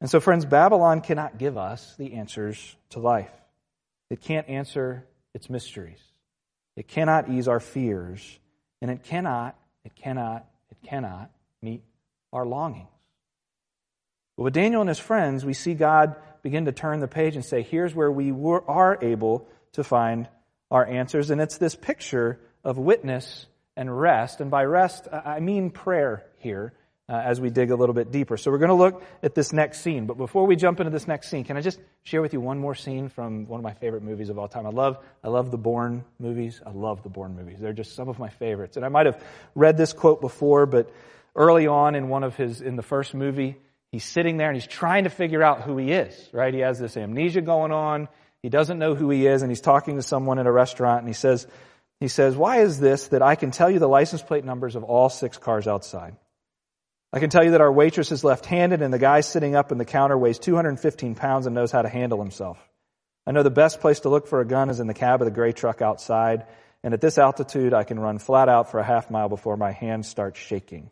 And 0.01 0.09
so, 0.09 0.19
friends, 0.19 0.43
Babylon 0.43 0.99
cannot 0.99 1.37
give 1.37 1.57
us 1.57 1.95
the 1.97 2.15
answers 2.15 2.75
to 2.89 2.99
life. 2.99 3.31
It 4.09 4.19
can't 4.19 4.49
answer 4.49 5.05
its 5.33 5.49
mysteries. 5.49 6.01
It 6.75 6.89
cannot 6.89 7.29
ease 7.29 7.47
our 7.47 7.61
fears. 7.61 8.37
And 8.81 8.91
it 8.91 9.03
cannot, 9.03 9.57
it 9.85 9.95
cannot, 9.95 10.45
it 10.69 10.85
cannot 10.85 11.31
meet 11.61 11.83
our 12.33 12.45
longings. 12.45 12.89
But 14.35 14.43
with 14.43 14.53
Daniel 14.53 14.81
and 14.81 14.89
his 14.89 14.99
friends, 14.99 15.45
we 15.45 15.53
see 15.53 15.73
God 15.73 16.17
begin 16.41 16.65
to 16.65 16.73
turn 16.73 16.99
the 16.99 17.07
page 17.07 17.37
and 17.37 17.45
say, 17.45 17.61
here's 17.61 17.95
where 17.95 18.11
we 18.11 18.33
were, 18.33 18.69
are 18.69 18.99
able 19.01 19.47
to 19.71 19.85
find 19.85 20.27
our 20.71 20.85
answers. 20.85 21.29
And 21.29 21.41
it's 21.41 21.57
this 21.57 21.75
picture 21.75 22.39
of 22.63 22.77
witness 22.77 23.45
and 23.75 23.95
rest. 23.95 24.41
And 24.41 24.49
by 24.49 24.63
rest, 24.65 25.07
I 25.11 25.39
mean 25.39 25.69
prayer 25.69 26.25
here 26.37 26.73
uh, 27.07 27.13
as 27.13 27.39
we 27.39 27.49
dig 27.49 27.69
a 27.71 27.75
little 27.75 27.93
bit 27.93 28.11
deeper. 28.11 28.35
So 28.37 28.49
we're 28.49 28.57
going 28.57 28.69
to 28.69 28.75
look 28.75 29.03
at 29.21 29.35
this 29.35 29.53
next 29.53 29.81
scene. 29.81 30.07
But 30.07 30.17
before 30.17 30.47
we 30.47 30.55
jump 30.55 30.79
into 30.79 30.89
this 30.89 31.07
next 31.07 31.29
scene, 31.29 31.43
can 31.43 31.55
I 31.55 31.61
just 31.61 31.79
share 32.03 32.21
with 32.21 32.33
you 32.33 32.41
one 32.41 32.57
more 32.57 32.73
scene 32.73 33.09
from 33.09 33.47
one 33.47 33.59
of 33.59 33.63
my 33.63 33.73
favorite 33.73 34.01
movies 34.01 34.29
of 34.29 34.39
all 34.39 34.47
time? 34.47 34.65
I 34.65 34.71
love, 34.71 34.97
I 35.23 35.27
love 35.27 35.51
the 35.51 35.57
Bourne 35.57 36.03
movies. 36.19 36.61
I 36.65 36.71
love 36.71 37.03
the 37.03 37.09
Bourne 37.09 37.35
movies. 37.35 37.59
They're 37.59 37.73
just 37.73 37.95
some 37.95 38.09
of 38.09 38.17
my 38.17 38.29
favorites. 38.29 38.75
And 38.75 38.85
I 38.85 38.89
might 38.89 39.05
have 39.05 39.23
read 39.53 39.77
this 39.77 39.93
quote 39.93 40.19
before, 40.19 40.65
but 40.65 40.91
early 41.35 41.67
on 41.67 41.95
in 41.95 42.09
one 42.09 42.23
of 42.23 42.35
his, 42.35 42.61
in 42.61 42.75
the 42.75 42.83
first 42.83 43.13
movie, 43.13 43.57
he's 43.91 44.03
sitting 44.03 44.37
there 44.37 44.49
and 44.49 44.55
he's 44.55 44.67
trying 44.67 45.03
to 45.03 45.11
figure 45.11 45.43
out 45.43 45.61
who 45.61 45.77
he 45.77 45.91
is, 45.91 46.29
right? 46.33 46.53
He 46.53 46.61
has 46.61 46.79
this 46.79 46.97
amnesia 46.97 47.41
going 47.41 47.71
on. 47.71 48.07
He 48.45 48.49
doesn't 48.49 48.77
know 48.77 48.93
who 48.93 49.09
he 49.09 49.25
is 49.25 49.41
and 49.41 49.49
he's 49.49 49.59
talking 49.59 49.95
to 49.95 50.03
someone 50.03 50.37
in 50.37 50.45
a 50.45 50.51
restaurant 50.51 50.99
and 50.99 51.07
he 51.07 51.15
says, 51.15 51.47
he 51.99 52.07
says, 52.07 52.35
why 52.35 52.57
is 52.57 52.79
this 52.79 53.07
that 53.07 53.23
I 53.23 53.33
can 53.33 53.49
tell 53.49 53.71
you 53.71 53.79
the 53.79 53.87
license 53.87 54.21
plate 54.21 54.45
numbers 54.45 54.75
of 54.75 54.83
all 54.83 55.09
six 55.09 55.39
cars 55.39 55.67
outside? 55.67 56.15
I 57.11 57.19
can 57.19 57.31
tell 57.31 57.43
you 57.43 57.49
that 57.51 57.61
our 57.61 57.71
waitress 57.71 58.11
is 58.11 58.23
left-handed 58.23 58.83
and 58.83 58.93
the 58.93 58.99
guy 58.99 59.21
sitting 59.21 59.55
up 59.55 59.71
in 59.71 59.79
the 59.79 59.83
counter 59.83 60.15
weighs 60.15 60.37
215 60.37 61.15
pounds 61.15 61.47
and 61.47 61.55
knows 61.55 61.71
how 61.71 61.81
to 61.81 61.89
handle 61.89 62.19
himself. 62.19 62.59
I 63.25 63.31
know 63.31 63.41
the 63.41 63.49
best 63.49 63.81
place 63.81 64.01
to 64.01 64.09
look 64.09 64.27
for 64.27 64.41
a 64.41 64.45
gun 64.45 64.69
is 64.69 64.79
in 64.79 64.85
the 64.85 64.93
cab 64.93 65.23
of 65.23 65.25
the 65.25 65.31
gray 65.31 65.51
truck 65.51 65.81
outside, 65.81 66.45
and 66.83 66.93
at 66.93 67.01
this 67.01 67.17
altitude 67.17 67.73
I 67.73 67.83
can 67.83 67.99
run 67.99 68.19
flat 68.19 68.47
out 68.47 68.69
for 68.69 68.79
a 68.79 68.83
half 68.83 69.09
mile 69.09 69.27
before 69.27 69.57
my 69.57 69.71
hands 69.71 70.07
start 70.07 70.37
shaking. 70.37 70.91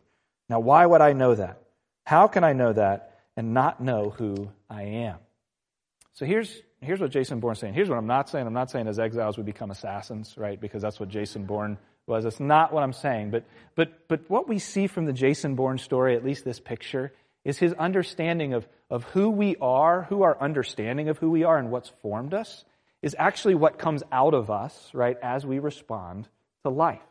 Now 0.49 0.59
why 0.59 0.83
would 0.83 1.01
I 1.01 1.13
know 1.13 1.35
that? 1.35 1.61
How 2.03 2.27
can 2.27 2.43
I 2.43 2.53
know 2.53 2.73
that 2.73 3.19
and 3.37 3.53
not 3.53 3.79
know 3.79 4.09
who 4.09 4.49
I 4.71 4.81
am? 5.05 5.17
So 6.13 6.25
here's, 6.25 6.61
here's 6.83 6.99
what 6.99 7.11
Jason 7.11 7.39
Bourne's 7.39 7.59
saying. 7.59 7.73
Here's 7.73 7.89
what 7.89 7.97
I'm 7.97 8.07
not 8.07 8.29
saying. 8.29 8.45
I'm 8.45 8.53
not 8.53 8.71
saying 8.71 8.87
as 8.87 8.99
exiles 8.99 9.37
we 9.37 9.43
become 9.43 9.71
assassins, 9.71 10.35
right? 10.37 10.59
Because 10.59 10.81
that's 10.81 10.99
what 10.99 11.09
Jason 11.09 11.45
Bourne 11.45 11.77
was. 12.07 12.25
It's 12.25 12.39
not 12.39 12.73
what 12.73 12.83
I'm 12.83 12.93
saying. 12.93 13.31
But, 13.31 13.45
but, 13.75 14.07
but 14.07 14.21
what 14.29 14.47
we 14.47 14.59
see 14.59 14.87
from 14.87 15.05
the 15.05 15.13
Jason 15.13 15.55
Bourne 15.55 15.77
story, 15.77 16.15
at 16.15 16.23
least 16.25 16.45
this 16.45 16.59
picture, 16.59 17.13
is 17.45 17.57
his 17.57 17.73
understanding 17.73 18.53
of, 18.53 18.67
of 18.89 19.03
who 19.05 19.29
we 19.29 19.55
are, 19.57 20.03
who 20.03 20.23
our 20.23 20.39
understanding 20.39 21.09
of 21.09 21.17
who 21.17 21.29
we 21.29 21.43
are 21.43 21.57
and 21.57 21.71
what's 21.71 21.89
formed 22.01 22.33
us, 22.33 22.65
is 23.01 23.15
actually 23.19 23.55
what 23.55 23.77
comes 23.77 24.01
out 24.11 24.33
of 24.33 24.49
us, 24.49 24.89
right, 24.93 25.17
as 25.21 25.45
we 25.45 25.59
respond 25.59 26.27
to 26.63 26.69
life. 26.69 27.01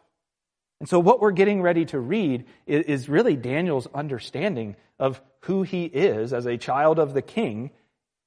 And 0.80 0.88
so 0.88 0.98
what 0.98 1.20
we're 1.20 1.32
getting 1.32 1.62
ready 1.62 1.84
to 1.86 2.00
read 2.00 2.46
is, 2.66 2.84
is 2.86 3.08
really 3.08 3.36
Daniel's 3.36 3.86
understanding 3.94 4.74
of 4.98 5.20
who 5.40 5.62
he 5.62 5.84
is 5.84 6.32
as 6.32 6.46
a 6.46 6.56
child 6.56 6.98
of 6.98 7.14
the 7.14 7.22
king, 7.22 7.70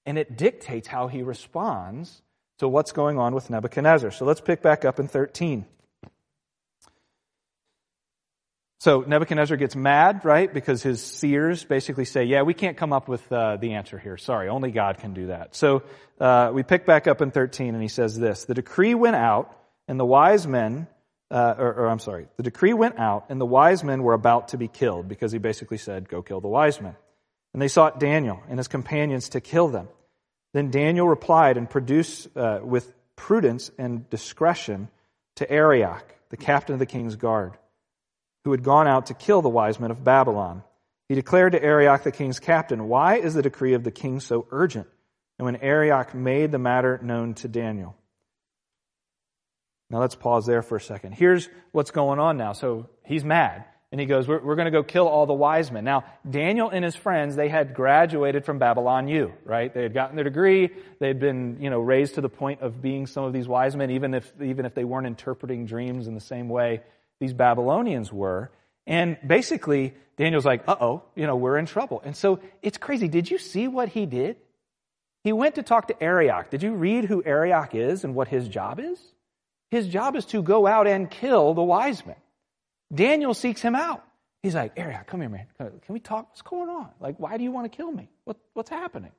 and 0.05 0.17
it 0.17 0.38
dictates 0.38 0.88
how 0.88 1.07
he 1.07 1.24
responds 1.24 2.21
to 2.59 2.67
what's 2.67 2.91
going 2.91 3.17
on 3.17 3.33
with 3.33 3.50
Nebuchadnezzar. 3.50 4.12
So 4.12 4.25
let's 4.25 4.41
pick 4.41 4.62
back 4.62 4.85
up 4.85 5.00
in 5.00 5.07
13. 5.07 5.65
So 8.79 9.01
Nebuchadnezzar 9.01 9.57
gets 9.57 9.75
mad, 9.75 10.24
right? 10.24 10.53
Because 10.53 10.83
his 10.83 11.01
seers 11.01 11.63
basically 11.63 12.05
say, 12.05 12.25
yeah, 12.25 12.43
we 12.43 12.53
can't 12.53 12.77
come 12.77 12.93
up 12.93 13.07
with 13.07 13.31
uh, 13.31 13.57
the 13.57 13.74
answer 13.74 13.97
here. 13.97 14.15
Sorry, 14.15 14.47
only 14.47 14.71
God 14.71 15.00
can 15.00 15.13
do 15.13 15.27
that. 15.27 15.55
So 15.55 15.83
uh, 16.19 16.51
we 16.53 16.62
pick 16.62 16.85
back 16.85 17.07
up 17.07 17.21
in 17.21 17.31
13 17.31 17.74
and 17.74 17.81
he 17.81 17.88
says 17.88 18.17
this, 18.17 18.45
the 18.45 18.53
decree 18.53 18.93
went 18.93 19.15
out 19.15 19.57
and 19.88 20.00
the 20.00 20.05
wise 20.05 20.45
men, 20.45 20.88
uh, 21.31 21.55
or, 21.57 21.74
or 21.74 21.88
I'm 21.88 22.00
sorry, 22.00 22.27
the 22.38 22.43
decree 22.43 22.74
went 22.74 23.00
out 23.00 23.25
and 23.29 23.41
the 23.41 23.45
wise 23.45 23.83
men 23.83 24.03
were 24.03 24.13
about 24.13 24.50
to 24.50 24.57
be 24.57 24.67
killed 24.67 25.07
because 25.07 25.31
he 25.31 25.39
basically 25.39 25.77
said, 25.77 26.07
go 26.07 26.21
kill 26.21 26.39
the 26.39 26.47
wise 26.47 26.79
men. 26.79 26.95
And 27.53 27.62
they 27.62 27.69
sought 27.69 28.00
Daniel 28.00 28.43
and 28.50 28.59
his 28.59 28.67
companions 28.67 29.29
to 29.29 29.41
kill 29.41 29.69
them. 29.69 29.88
Then 30.55 30.71
Daniel 30.71 31.09
replied 31.09 31.57
and 31.57 31.69
produced 31.69 32.29
uh, 32.38 32.62
with 32.63 32.93
prudence 33.17 33.71
and 33.77 34.09
discretion 34.09 34.88
to 35.35 35.51
Arioch, 35.51 36.15
the 36.29 36.38
captain 36.38 36.71
of 36.71 36.79
the 36.79 36.85
king's 36.85 37.17
guard 37.17 37.57
who 38.45 38.51
had 38.51 38.63
gone 38.63 38.88
out 38.88 39.07
to 39.07 39.13
kill 39.13 39.41
the 39.41 39.50
wise 39.50 39.81
men 39.81 39.91
of 39.91 40.05
Babylon. 40.05 40.63
He 41.09 41.15
declared 41.15 41.51
to 41.51 41.62
Arioch 41.62 42.03
the 42.03 42.12
king's 42.13 42.39
captain, 42.39 42.88
Why 42.88 43.17
is 43.17 43.33
the 43.33 43.41
decree 43.41 43.74
of 43.74 43.83
the 43.83 43.91
king 43.91 44.21
so 44.21 44.47
urgent? 44.50 44.87
And 45.37 45.46
when 45.46 45.57
Arioch 45.57 46.15
made 46.15 46.53
the 46.53 46.57
matter 46.57 47.01
known 47.03 47.33
to 47.33 47.50
Daniel. 47.50 47.98
Now 49.89 50.00
let's 50.00 50.15
pause 50.15 50.46
there 50.46 50.61
for 50.61 50.77
a 50.77 50.81
second. 50.81 51.15
Here's 51.15 51.50
what's 51.74 51.91
going 51.91 52.20
on 52.20 52.37
now. 52.37 52.53
So 52.53 52.87
he's 53.03 53.25
mad. 53.25 53.65
And 53.96 54.00
he 54.01 54.08
goes, 54.08 54.27
we're, 54.27 54.42
we're 54.44 54.55
going 54.55 54.66
to 54.66 54.72
go 54.72 54.84
kill 54.84 55.08
all 55.08 55.25
the 55.25 55.34
wise 55.34 55.72
men. 55.72 55.86
Now, 55.86 56.03
Daniel 56.29 56.70
and 56.70 56.84
his 56.84 56.98
friends, 56.98 57.38
they 57.38 57.48
had 57.48 57.74
graduated 57.74 58.44
from 58.44 58.60
Babylon 58.60 59.08
U, 59.08 59.31
right? 59.46 59.74
They 59.74 59.84
had 59.84 59.94
gotten 59.94 60.18
their 60.18 60.25
degree. 60.25 60.70
They 61.00 61.08
had 61.08 61.22
been, 61.22 61.60
you 61.62 61.70
know, 61.70 61.79
raised 61.79 62.16
to 62.16 62.22
the 62.22 62.27
point 62.27 62.60
of 62.60 62.81
being 62.81 63.08
some 63.08 63.24
of 63.24 63.31
these 63.31 63.48
wise 63.48 63.74
men, 63.74 63.92
even 63.92 64.14
if, 64.14 64.29
even 64.42 64.66
if 64.66 64.74
they 64.75 64.84
weren't 64.84 65.08
interpreting 65.08 65.66
dreams 65.66 66.08
in 66.08 66.14
the 66.14 66.20
same 66.20 66.50
way 66.50 66.81
these 67.22 67.31
Babylonians 67.31 68.12
were. 68.12 68.51
And 68.86 69.18
basically, 69.25 69.94
Daniel's 70.18 70.44
like, 70.44 70.68
uh 70.68 70.75
oh, 70.81 71.03
you 71.16 71.25
know, 71.25 71.38
we're 71.38 71.58
in 71.58 71.66
trouble. 71.66 72.01
And 72.03 72.18
so 72.18 72.42
it's 72.62 72.77
crazy. 72.77 73.08
Did 73.08 73.31
you 73.31 73.38
see 73.38 73.70
what 73.70 73.88
he 73.88 74.05
did? 74.05 74.36
He 75.24 75.31
went 75.31 75.55
to 75.55 75.64
talk 75.64 75.88
to 75.88 76.03
Arioch. 76.03 76.50
Did 76.50 76.64
you 76.64 76.74
read 76.74 77.05
who 77.05 77.24
Arioch 77.25 77.74
is 77.74 78.03
and 78.03 78.14
what 78.14 78.27
his 78.27 78.50
job 78.50 78.77
is? 78.77 79.00
His 79.72 79.88
job 79.88 80.18
is 80.18 80.25
to 80.25 80.44
go 80.44 80.68
out 80.68 80.86
and 80.86 81.10
kill 81.10 81.53
the 81.53 81.64
wise 81.64 82.05
men. 82.05 82.18
Daniel 82.93 83.33
seeks 83.33 83.61
him 83.61 83.75
out. 83.75 84.03
He's 84.43 84.55
like, 84.55 84.74
Arioch, 84.77 85.07
come 85.07 85.21
here, 85.21 85.29
man. 85.29 85.48
Can 85.57 85.79
we 85.89 86.00
talk? 86.00 86.29
What's 86.29 86.43
going 86.43 86.69
on? 86.69 86.89
Like, 87.00 87.19
why 87.19 87.37
do 87.37 87.43
you 87.43 87.51
want 87.51 87.71
to 87.71 87.75
kill 87.75 87.91
me? 87.91 88.09
What, 88.25 88.37
what's 88.53 88.69
happening? 88.69 89.11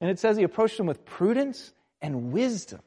And 0.00 0.10
it 0.10 0.18
says 0.18 0.36
he 0.36 0.42
approached 0.42 0.78
him 0.78 0.86
with 0.86 1.04
prudence 1.06 1.72
and 2.02 2.32
wisdom. 2.32 2.80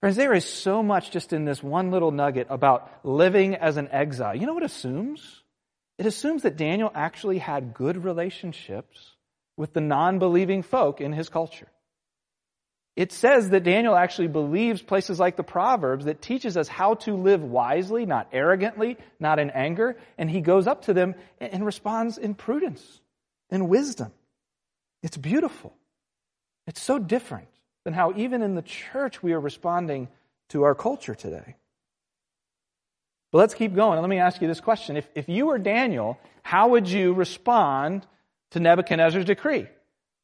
Friends, 0.00 0.16
there 0.16 0.32
is 0.32 0.44
so 0.44 0.82
much 0.82 1.10
just 1.10 1.32
in 1.32 1.44
this 1.44 1.62
one 1.62 1.90
little 1.90 2.10
nugget 2.10 2.46
about 2.50 2.90
living 3.04 3.54
as 3.54 3.76
an 3.76 3.88
exile. 3.92 4.34
You 4.34 4.46
know 4.46 4.54
what 4.54 4.62
it 4.62 4.70
assumes? 4.70 5.42
It 5.98 6.06
assumes 6.06 6.42
that 6.42 6.56
Daniel 6.56 6.90
actually 6.94 7.38
had 7.38 7.74
good 7.74 8.02
relationships 8.02 9.12
with 9.56 9.74
the 9.74 9.80
non 9.80 10.18
believing 10.18 10.62
folk 10.62 11.00
in 11.00 11.12
his 11.12 11.28
culture. 11.28 11.68
It 12.94 13.12
says 13.12 13.50
that 13.50 13.64
Daniel 13.64 13.96
actually 13.96 14.28
believes 14.28 14.82
places 14.82 15.18
like 15.18 15.36
the 15.36 15.42
Proverbs 15.42 16.04
that 16.04 16.20
teaches 16.20 16.58
us 16.58 16.68
how 16.68 16.94
to 16.94 17.14
live 17.14 17.42
wisely, 17.42 18.04
not 18.04 18.28
arrogantly, 18.32 18.98
not 19.18 19.38
in 19.38 19.50
anger, 19.50 19.96
and 20.18 20.28
he 20.28 20.42
goes 20.42 20.66
up 20.66 20.82
to 20.82 20.92
them 20.92 21.14
and 21.38 21.64
responds 21.64 22.18
in 22.18 22.34
prudence 22.34 23.00
and 23.50 23.68
wisdom. 23.68 24.12
It's 25.02 25.16
beautiful. 25.16 25.74
It's 26.66 26.82
so 26.82 26.98
different 26.98 27.48
than 27.84 27.94
how 27.94 28.12
even 28.16 28.42
in 28.42 28.54
the 28.54 28.62
church 28.62 29.22
we 29.22 29.32
are 29.32 29.40
responding 29.40 30.08
to 30.50 30.64
our 30.64 30.74
culture 30.74 31.14
today. 31.14 31.56
But 33.30 33.38
let's 33.38 33.54
keep 33.54 33.74
going. 33.74 33.98
Let 34.00 34.10
me 34.10 34.18
ask 34.18 34.42
you 34.42 34.48
this 34.48 34.60
question. 34.60 34.98
If, 34.98 35.08
if 35.14 35.28
you 35.30 35.46
were 35.46 35.58
Daniel, 35.58 36.18
how 36.42 36.68
would 36.68 36.86
you 36.86 37.14
respond 37.14 38.06
to 38.50 38.60
Nebuchadnezzar's 38.60 39.24
decree? 39.24 39.66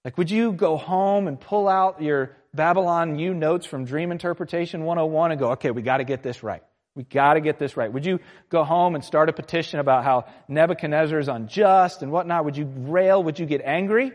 Like, 0.04 0.18
would 0.18 0.30
you 0.30 0.52
go 0.52 0.76
home 0.76 1.26
and 1.26 1.40
pull 1.40 1.68
out 1.68 2.02
your 2.02 2.36
Babylon 2.54 3.18
U 3.18 3.34
notes 3.34 3.66
from 3.66 3.84
Dream 3.84 4.10
Interpretation 4.10 4.84
101 4.84 5.32
and 5.32 5.40
go, 5.40 5.50
okay, 5.52 5.70
we 5.70 5.82
got 5.82 5.98
to 5.98 6.04
get 6.04 6.22
this 6.22 6.42
right. 6.42 6.62
We 6.94 7.04
got 7.04 7.34
to 7.34 7.40
get 7.40 7.58
this 7.58 7.76
right. 7.76 7.92
Would 7.92 8.04
you 8.04 8.18
go 8.48 8.64
home 8.64 8.94
and 8.94 9.04
start 9.04 9.28
a 9.28 9.32
petition 9.32 9.78
about 9.78 10.04
how 10.04 10.24
Nebuchadnezzar 10.48 11.18
is 11.18 11.28
unjust 11.28 12.02
and 12.02 12.10
whatnot? 12.10 12.44
Would 12.44 12.56
you 12.56 12.64
rail? 12.64 13.22
Would 13.22 13.38
you 13.38 13.46
get 13.46 13.60
angry? 13.62 14.12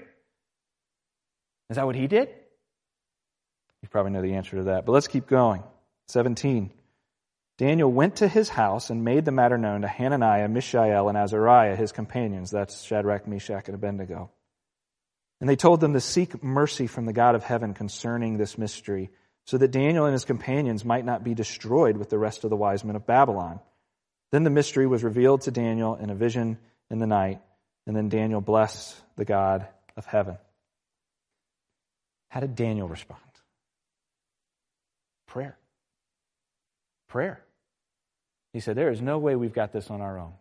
Is 1.69 1.78
that 1.78 1.86
what 1.86 1.96
he 1.96 2.08
did? 2.08 2.30
You 3.82 3.89
probably 3.89 4.12
know 4.12 4.22
the 4.22 4.34
answer 4.34 4.58
to 4.58 4.63
that. 4.63 4.86
But 4.86 4.91
let's 4.91 5.08
keep 5.08 5.28
going. 5.28 5.63
17. 6.08 6.72
Daniel 7.58 7.91
went 7.91 8.17
to 8.17 8.28
his 8.28 8.50
house 8.50 8.89
and 8.89 9.06
made 9.06 9.26
the 9.26 9.32
matter 9.32 9.58
known 9.58 9.82
to 9.82 9.88
Hananiah, 9.88 10.48
Mishael, 10.48 11.08
and 11.08 11.17
Azariah, 11.17 11.76
his 11.76 11.91
companions. 11.91 12.52
That's 12.52 12.84
Shadrach, 12.84 13.28
Meshach, 13.28 13.67
and 13.67 13.76
Abednego. 13.76 14.32
And 15.43 15.49
they 15.49 15.58
told 15.58 15.82
them 15.82 15.91
to 15.91 15.99
seek 15.99 16.41
mercy 16.41 16.88
from 16.88 17.03
the 17.03 17.12
God 17.12 17.36
of 17.36 17.43
heaven 17.43 17.73
concerning 17.73 18.38
this 18.38 18.58
mystery, 18.58 19.10
so 19.43 19.58
that 19.58 19.71
Daniel 19.71 20.06
and 20.06 20.13
his 20.13 20.23
companions 20.23 20.86
might 20.86 21.03
not 21.03 21.21
be 21.21 21.34
destroyed 21.34 21.97
with 21.97 22.10
the 22.10 22.17
rest 22.17 22.45
of 22.45 22.49
the 22.49 22.56
wise 22.56 22.86
men 22.86 22.95
of 22.95 23.06
Babylon. 23.06 23.60
Then 24.32 24.45
the 24.45 24.49
mystery 24.49 24.88
was 24.88 25.03
revealed 25.03 25.41
to 25.41 25.51
Daniel 25.51 25.95
in 25.95 26.10
a 26.10 26.15
vision 26.15 26.60
in 26.89 26.99
the 26.99 27.08
night, 27.08 27.41
and 27.86 27.93
then 27.93 28.08
Daniel 28.08 28.39
blessed 28.39 28.95
the 29.17 29.25
God 29.25 29.67
of 29.97 30.06
heaven. 30.06 30.38
How 32.29 32.39
did 32.39 32.56
Daniel 32.56 32.88
respond? 32.88 33.19
Prayer. 35.27 35.58
Prayer. 37.10 37.43
He 38.53 38.62
said, 38.62 38.77
There 38.77 38.91
is 38.91 39.01
no 39.01 39.17
way 39.17 39.36
we've 39.36 39.51
got 39.51 39.73
this 39.73 39.91
on 39.91 39.99
our 39.99 40.17
own. 40.17 40.36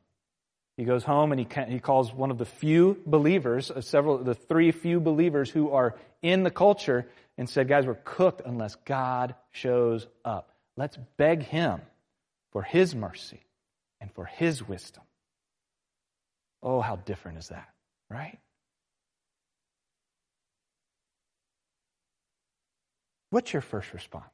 He 0.76 0.84
goes 0.84 1.04
home 1.04 1.32
and 1.32 1.40
he, 1.40 1.46
he 1.68 1.80
calls 1.80 2.12
one 2.12 2.30
of 2.30 2.38
the 2.38 2.46
few 2.46 3.00
believers, 3.04 3.70
uh, 3.70 3.80
several, 3.80 4.18
the 4.18 4.34
three 4.34 4.72
few 4.72 5.00
believers 5.00 5.50
who 5.50 5.70
are 5.70 5.96
in 6.22 6.42
the 6.42 6.50
culture, 6.50 7.06
and 7.36 7.48
said, 7.48 7.68
Guys, 7.68 7.86
we're 7.86 7.94
cooked 7.94 8.42
unless 8.44 8.74
God 8.74 9.34
shows 9.50 10.06
up. 10.24 10.50
Let's 10.76 10.98
beg 11.16 11.42
Him 11.42 11.80
for 12.52 12.62
His 12.62 12.94
mercy 12.94 13.40
and 14.00 14.10
for 14.12 14.24
His 14.24 14.66
wisdom. 14.66 15.02
Oh, 16.62 16.80
how 16.80 16.96
different 16.96 17.38
is 17.38 17.48
that, 17.48 17.68
right? 18.08 18.38
What's 23.30 23.52
your 23.52 23.62
first 23.62 23.92
response? 23.92 24.28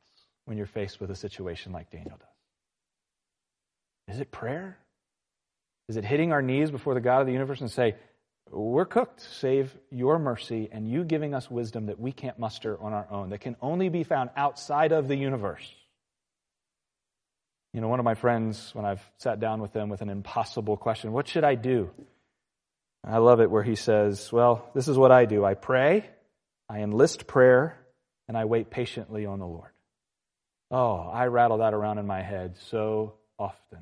when 0.48 0.56
you're 0.56 0.66
faced 0.66 0.98
with 0.98 1.10
a 1.10 1.14
situation 1.14 1.72
like 1.72 1.90
Daniel 1.90 2.16
does? 2.18 4.14
Is 4.14 4.20
it 4.22 4.30
prayer? 4.30 4.78
Is 5.88 5.96
it 5.96 6.04
hitting 6.04 6.32
our 6.32 6.42
knees 6.42 6.70
before 6.70 6.94
the 6.94 7.00
God 7.00 7.20
of 7.20 7.26
the 7.26 7.32
universe 7.32 7.60
and 7.60 7.70
say, 7.70 7.96
We're 8.50 8.84
cooked, 8.84 9.20
save 9.20 9.74
your 9.90 10.18
mercy 10.18 10.68
and 10.70 10.88
you 10.88 11.02
giving 11.02 11.34
us 11.34 11.50
wisdom 11.50 11.86
that 11.86 11.98
we 11.98 12.12
can't 12.12 12.38
muster 12.38 12.78
on 12.80 12.92
our 12.92 13.06
own, 13.10 13.30
that 13.30 13.40
can 13.40 13.56
only 13.62 13.88
be 13.88 14.04
found 14.04 14.30
outside 14.36 14.92
of 14.92 15.08
the 15.08 15.16
universe? 15.16 15.74
You 17.72 17.80
know, 17.80 17.88
one 17.88 18.00
of 18.00 18.04
my 18.04 18.14
friends, 18.14 18.70
when 18.74 18.84
I've 18.84 19.02
sat 19.18 19.40
down 19.40 19.60
with 19.60 19.72
them 19.72 19.88
with 19.88 20.02
an 20.02 20.10
impossible 20.10 20.76
question, 20.76 21.12
what 21.12 21.28
should 21.28 21.44
I 21.44 21.54
do? 21.54 21.90
I 23.04 23.18
love 23.18 23.40
it 23.40 23.50
where 23.50 23.62
he 23.62 23.74
says, 23.74 24.30
Well, 24.30 24.68
this 24.74 24.88
is 24.88 24.98
what 24.98 25.10
I 25.10 25.24
do 25.24 25.44
I 25.44 25.54
pray, 25.54 26.04
I 26.68 26.80
enlist 26.80 27.26
prayer, 27.26 27.78
and 28.26 28.36
I 28.36 28.44
wait 28.44 28.68
patiently 28.68 29.24
on 29.24 29.38
the 29.38 29.46
Lord. 29.46 29.70
Oh, 30.70 30.96
I 30.98 31.26
rattle 31.28 31.58
that 31.58 31.72
around 31.72 31.96
in 31.96 32.06
my 32.06 32.20
head 32.20 32.56
so 32.68 33.14
often. 33.38 33.78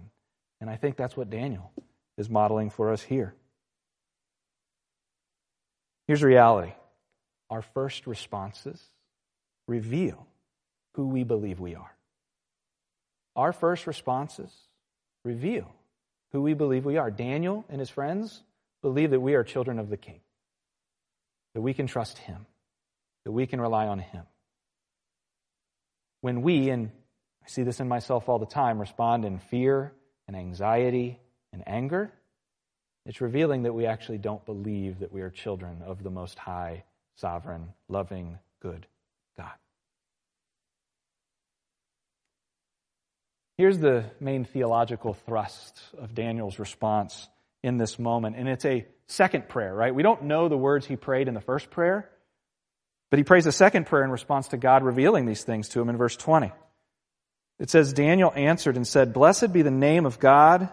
And 0.61 0.71
I 0.71 0.77
think 0.77 0.97
that's 0.97 1.17
what 1.17 1.31
Daniel 1.31 1.73
is 2.19 2.31
modeling 2.31 2.71
for 2.71 2.93
us 2.93 3.03
here. 3.03 3.35
Here's 6.07 6.23
reality 6.23 6.73
our 7.51 7.63
first 7.63 8.07
responses 8.07 8.83
reveal 9.69 10.27
who 10.95 11.09
we 11.09 11.25
believe 11.25 11.61
we 11.61 11.75
are. 11.75 11.93
Our 13.35 13.53
first 13.53 13.87
responses 13.87 14.51
reveal 15.25 15.73
who 16.33 16.43
we 16.43 16.55
believe 16.55 16.85
we 16.85 16.97
are. 16.97 17.11
Daniel 17.11 17.65
and 17.69 17.81
his 17.81 17.91
friends 17.91 18.43
believe 18.83 19.11
that 19.11 19.21
we 19.21 19.35
are 19.35 19.45
children 19.45 19.79
of 19.79 19.91
the 19.91 19.97
King, 19.97 20.21
that 21.55 21.61
we 21.61 21.75
can 21.75 21.87
trust 21.87 22.19
him, 22.19 22.47
that 23.25 23.33
we 23.33 23.47
can 23.47 23.61
rely 23.61 23.87
on 23.87 23.99
him. 23.99 24.25
When 26.23 26.43
we, 26.43 26.71
and 26.71 26.91
I 27.45 27.49
see 27.49 27.63
this 27.63 27.81
in 27.81 27.89
myself 27.89 28.29
all 28.29 28.39
the 28.39 28.47
time, 28.47 28.81
respond 28.81 29.25
in 29.25 29.39
fear 29.39 29.93
and 30.27 30.37
anxiety 30.37 31.21
and 31.57 31.67
anger, 31.67 32.13
it's 33.07 33.23
revealing 33.23 33.63
that 33.63 33.73
we 33.73 33.87
actually 33.87 34.19
don't 34.19 34.45
believe 34.45 34.99
that 34.99 35.11
we 35.11 35.23
are 35.23 35.31
children 35.31 35.83
of 35.85 36.03
the 36.03 36.11
Most 36.11 36.39
High, 36.39 36.85
sovereign, 37.15 37.73
loving, 37.89 38.39
good 38.61 38.87
God. 39.39 39.53
Here's 43.57 43.79
the 43.79 44.05
main 44.21 44.45
theological 44.45 45.15
thrust 45.15 45.81
of 45.99 46.15
Daniel's 46.15 46.59
response 46.59 47.27
in 47.63 47.79
this 47.79 47.99
moment, 47.99 48.37
and 48.37 48.49
it's 48.49 48.67
a 48.67 48.87
second 49.07 49.49
prayer, 49.49 49.75
right? 49.75 49.95
We 49.95 50.03
don't 50.03 50.25
know 50.25 50.49
the 50.49 50.59
words 50.59 50.85
he 50.85 50.97
prayed 50.97 51.27
in 51.27 51.33
the 51.33 51.41
first 51.41 51.71
prayer, 51.71 52.11
but 53.11 53.19
he 53.19 53.25
prays 53.25 53.47
a 53.47 53.53
second 53.53 53.87
prayer 53.87 54.05
in 54.05 54.11
response 54.11 54.49
to 54.49 54.59
God 54.59 54.83
revealing 54.83 55.25
these 55.25 55.43
things 55.43 55.71
to 55.71 55.81
him 55.81 55.89
in 55.89 55.97
verse 55.97 56.17
20. 56.17 56.53
It 57.59 57.71
says, 57.71 57.95
Daniel 57.95 58.31
answered 58.37 58.77
and 58.77 58.87
said, 58.87 59.15
Blessed 59.15 59.55
be 59.55 59.63
the 59.63 59.71
name 59.71 60.05
of 60.05 60.19
God 60.19 60.69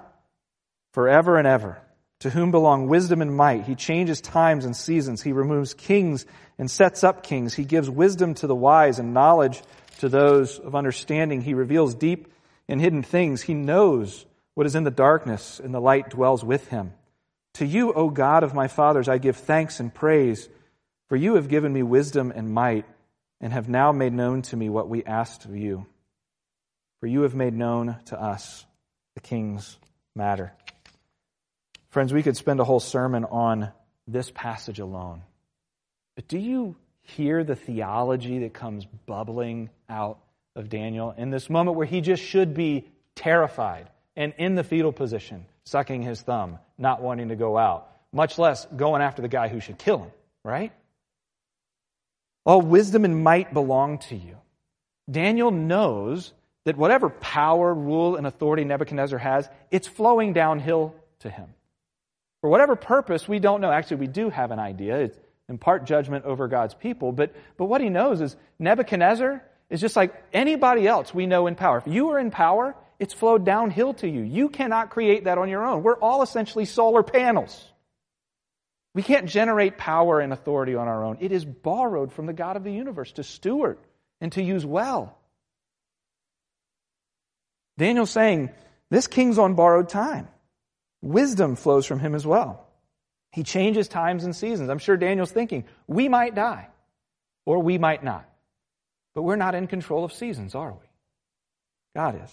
forever 0.93 1.37
and 1.37 1.47
ever, 1.47 1.81
to 2.19 2.29
whom 2.29 2.51
belong 2.51 2.87
wisdom 2.87 3.21
and 3.21 3.35
might. 3.35 3.65
He 3.65 3.75
changes 3.75 4.21
times 4.21 4.63
and 4.63 4.75
seasons. 4.75 5.21
He 5.21 5.33
removes 5.33 5.73
kings 5.73 6.25
and 6.57 6.71
sets 6.71 7.03
up 7.03 7.23
kings. 7.23 7.53
He 7.53 7.65
gives 7.65 7.89
wisdom 7.89 8.35
to 8.35 8.47
the 8.47 8.55
wise 8.55 8.99
and 8.99 9.13
knowledge 9.13 9.61
to 9.99 10.07
those 10.07 10.59
of 10.59 10.75
understanding. 10.75 11.41
He 11.41 11.53
reveals 11.53 11.95
deep 11.95 12.31
and 12.67 12.79
hidden 12.79 13.03
things. 13.03 13.41
He 13.41 13.53
knows 13.53 14.25
what 14.53 14.67
is 14.67 14.75
in 14.75 14.83
the 14.83 14.91
darkness, 14.91 15.59
and 15.59 15.73
the 15.73 15.81
light 15.81 16.09
dwells 16.09 16.43
with 16.43 16.67
him. 16.67 16.93
To 17.55 17.65
you, 17.65 17.91
O 17.93 18.09
God 18.09 18.43
of 18.43 18.53
my 18.53 18.67
fathers, 18.67 19.07
I 19.07 19.17
give 19.17 19.37
thanks 19.37 19.79
and 19.79 19.93
praise, 19.93 20.47
for 21.09 21.15
you 21.15 21.35
have 21.35 21.49
given 21.49 21.73
me 21.73 21.83
wisdom 21.83 22.31
and 22.33 22.53
might, 22.53 22.85
and 23.41 23.51
have 23.51 23.67
now 23.67 23.91
made 23.91 24.13
known 24.13 24.43
to 24.43 24.55
me 24.55 24.69
what 24.69 24.89
we 24.89 25.03
asked 25.03 25.45
of 25.45 25.55
you. 25.55 25.85
For 26.99 27.07
you 27.07 27.23
have 27.23 27.35
made 27.35 27.53
known 27.53 27.97
to 28.05 28.21
us 28.21 28.65
the 29.15 29.21
king's 29.21 29.77
matter. 30.15 30.53
Friends, 31.93 32.11
we 32.11 32.23
could 32.23 32.35
spend 32.35 32.59
a 32.59 32.63
whole 32.63 32.79
sermon 32.79 33.23
on 33.23 33.71
this 34.07 34.31
passage 34.31 34.79
alone. 34.79 35.21
But 36.15 36.27
do 36.27 36.39
you 36.39 36.75
hear 37.03 37.43
the 37.43 37.55
theology 37.55 38.39
that 38.39 38.51
comes 38.55 38.87
bubbling 39.05 39.69
out 39.87 40.17
of 40.55 40.69
Daniel 40.69 41.13
in 41.15 41.29
this 41.29 41.51
moment 41.51 41.77
where 41.77 41.85
he 41.85 42.01
just 42.01 42.23
should 42.23 42.55
be 42.55 42.89
terrified 43.13 43.91
and 44.15 44.33
in 44.39 44.55
the 44.55 44.63
fetal 44.63 44.91
position, 44.91 45.45
sucking 45.65 46.01
his 46.01 46.19
thumb, 46.19 46.57
not 46.79 47.03
wanting 47.03 47.29
to 47.29 47.35
go 47.35 47.59
out, 47.59 47.87
much 48.11 48.39
less 48.39 48.65
going 48.75 49.03
after 49.03 49.21
the 49.21 49.27
guy 49.27 49.47
who 49.47 49.59
should 49.59 49.77
kill 49.77 49.99
him, 49.99 50.11
right? 50.43 50.71
All 52.43 52.61
wisdom 52.61 53.05
and 53.05 53.23
might 53.23 53.53
belong 53.53 53.99
to 54.09 54.15
you. 54.15 54.37
Daniel 55.11 55.51
knows 55.51 56.33
that 56.63 56.75
whatever 56.75 57.11
power, 57.11 57.71
rule, 57.71 58.15
and 58.15 58.25
authority 58.25 58.63
Nebuchadnezzar 58.63 59.19
has, 59.19 59.47
it's 59.69 59.87
flowing 59.87 60.33
downhill 60.33 60.95
to 61.19 61.29
him. 61.29 61.53
For 62.43 62.49
whatever 62.49 62.75
purpose, 62.75 63.25
we 63.25 63.39
don't 63.39 63.61
know. 63.61 63.71
Actually, 63.71 64.01
we 64.01 64.07
do 64.07 64.29
have 64.29 64.51
an 64.51 64.59
idea. 64.59 64.97
It's 64.97 65.17
in 65.47 65.57
part 65.57 65.85
judgment 65.85 66.25
over 66.25 66.49
God's 66.49 66.73
people. 66.73 67.13
But, 67.13 67.33
but 67.55 67.67
what 67.67 67.79
he 67.79 67.87
knows 67.87 68.19
is 68.19 68.35
Nebuchadnezzar 68.59 69.41
is 69.69 69.79
just 69.79 69.95
like 69.95 70.13
anybody 70.33 70.85
else 70.85 71.13
we 71.13 71.25
know 71.25 71.47
in 71.47 71.55
power. 71.55 71.77
If 71.77 71.87
you 71.87 72.09
are 72.09 72.19
in 72.19 72.31
power, 72.31 72.75
it's 72.99 73.13
flowed 73.13 73.45
downhill 73.45 73.93
to 73.93 74.09
you. 74.09 74.23
You 74.23 74.49
cannot 74.49 74.89
create 74.89 75.23
that 75.23 75.37
on 75.37 75.47
your 75.47 75.65
own. 75.65 75.83
We're 75.83 75.97
all 75.97 76.21
essentially 76.21 76.65
solar 76.65 77.01
panels. 77.01 77.65
We 78.93 79.03
can't 79.03 79.29
generate 79.29 79.77
power 79.77 80.19
and 80.19 80.33
authority 80.33 80.75
on 80.75 80.89
our 80.89 81.05
own. 81.05 81.19
It 81.21 81.31
is 81.31 81.45
borrowed 81.45 82.11
from 82.11 82.25
the 82.25 82.33
God 82.33 82.57
of 82.57 82.65
the 82.65 82.73
universe 82.73 83.13
to 83.13 83.23
steward 83.23 83.77
and 84.19 84.33
to 84.33 84.43
use 84.43 84.65
well. 84.65 85.17
Daniel's 87.77 88.11
saying, 88.11 88.49
This 88.89 89.07
king's 89.07 89.37
on 89.37 89.53
borrowed 89.53 89.87
time. 89.87 90.27
Wisdom 91.03 91.57
flows 91.57 91.85
from 91.85 91.99
him 91.99 92.15
as 92.15 92.25
well. 92.25 92.65
He 93.33 93.43
changes 93.43 93.89
times 93.89 94.23
and 94.23 94.33
seasons. 94.33 94.69
I'm 94.69 94.79
sure 94.79 94.95
Daniel's 94.95 95.31
thinking, 95.31 95.65
we 95.85 96.07
might 96.07 96.33
die, 96.33 96.69
or 97.45 97.59
we 97.59 97.77
might 97.77 98.05
not. 98.05 98.25
But 99.13 99.23
we're 99.23 99.35
not 99.35 99.53
in 99.53 99.67
control 99.67 100.05
of 100.05 100.13
seasons, 100.13 100.55
are 100.55 100.71
we? 100.71 100.87
God 101.93 102.21
is. 102.23 102.31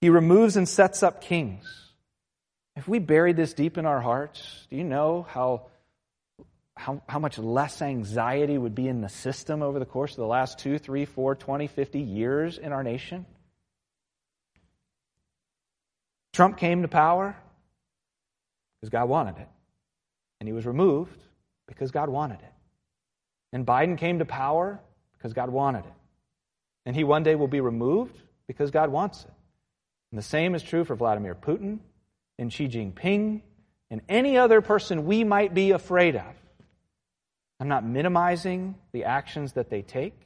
He 0.00 0.08
removes 0.08 0.56
and 0.56 0.68
sets 0.68 1.02
up 1.02 1.20
kings. 1.20 1.64
If 2.76 2.86
we 2.86 3.00
buried 3.00 3.36
this 3.36 3.54
deep 3.54 3.76
in 3.76 3.86
our 3.86 4.00
hearts, 4.00 4.68
do 4.70 4.76
you 4.76 4.84
know 4.84 5.26
how, 5.28 5.66
how, 6.76 7.02
how 7.08 7.18
much 7.18 7.38
less 7.38 7.82
anxiety 7.82 8.56
would 8.56 8.76
be 8.76 8.86
in 8.86 9.00
the 9.00 9.08
system 9.08 9.62
over 9.62 9.80
the 9.80 9.84
course 9.84 10.12
of 10.12 10.18
the 10.18 10.26
last 10.26 10.60
two, 10.60 10.78
three, 10.78 11.06
four, 11.06 11.34
20, 11.34 11.66
50 11.66 11.98
years 11.98 12.56
in 12.56 12.72
our 12.72 12.84
nation? 12.84 13.26
Trump 16.32 16.56
came 16.56 16.82
to 16.82 16.88
power 16.88 17.36
because 18.84 18.90
God 18.90 19.08
wanted 19.08 19.38
it. 19.38 19.48
And 20.40 20.46
he 20.46 20.52
was 20.52 20.66
removed 20.66 21.18
because 21.66 21.90
God 21.90 22.10
wanted 22.10 22.40
it. 22.40 22.52
And 23.50 23.64
Biden 23.64 23.96
came 23.96 24.18
to 24.18 24.26
power 24.26 24.78
because 25.16 25.32
God 25.32 25.48
wanted 25.48 25.86
it. 25.86 25.92
And 26.84 26.94
he 26.94 27.02
one 27.02 27.22
day 27.22 27.34
will 27.34 27.48
be 27.48 27.62
removed 27.62 28.20
because 28.46 28.70
God 28.70 28.90
wants 28.90 29.24
it. 29.24 29.30
And 30.12 30.18
the 30.18 30.22
same 30.22 30.54
is 30.54 30.62
true 30.62 30.84
for 30.84 30.94
Vladimir 30.96 31.34
Putin 31.34 31.78
and 32.38 32.52
Xi 32.52 32.68
Jinping 32.68 33.40
and 33.90 34.02
any 34.06 34.36
other 34.36 34.60
person 34.60 35.06
we 35.06 35.24
might 35.24 35.54
be 35.54 35.70
afraid 35.70 36.14
of. 36.14 36.34
I'm 37.58 37.68
not 37.68 37.86
minimizing 37.86 38.74
the 38.92 39.04
actions 39.04 39.54
that 39.54 39.70
they 39.70 39.80
take, 39.80 40.20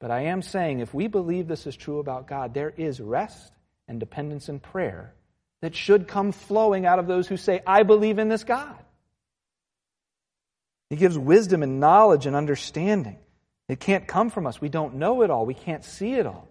but 0.00 0.10
I 0.10 0.22
am 0.22 0.42
saying 0.42 0.80
if 0.80 0.92
we 0.92 1.06
believe 1.06 1.46
this 1.46 1.68
is 1.68 1.76
true 1.76 2.00
about 2.00 2.26
God, 2.26 2.52
there 2.52 2.74
is 2.76 3.00
rest 3.00 3.52
and 3.86 4.00
dependence 4.00 4.48
in 4.48 4.58
prayer 4.58 5.14
that 5.62 5.74
should 5.74 6.08
come 6.08 6.32
flowing 6.32 6.86
out 6.86 6.98
of 6.98 7.06
those 7.06 7.26
who 7.26 7.36
say, 7.36 7.60
I 7.66 7.82
believe 7.82 8.18
in 8.18 8.28
this 8.28 8.44
God. 8.44 8.76
He 10.90 10.96
gives 10.96 11.18
wisdom 11.18 11.62
and 11.62 11.80
knowledge 11.80 12.26
and 12.26 12.36
understanding. 12.36 13.18
It 13.68 13.80
can't 13.80 14.06
come 14.06 14.30
from 14.30 14.46
us. 14.46 14.60
We 14.60 14.68
don't 14.68 14.94
know 14.94 15.22
it 15.22 15.30
all. 15.30 15.44
We 15.44 15.54
can't 15.54 15.84
see 15.84 16.12
it 16.14 16.26
all. 16.26 16.48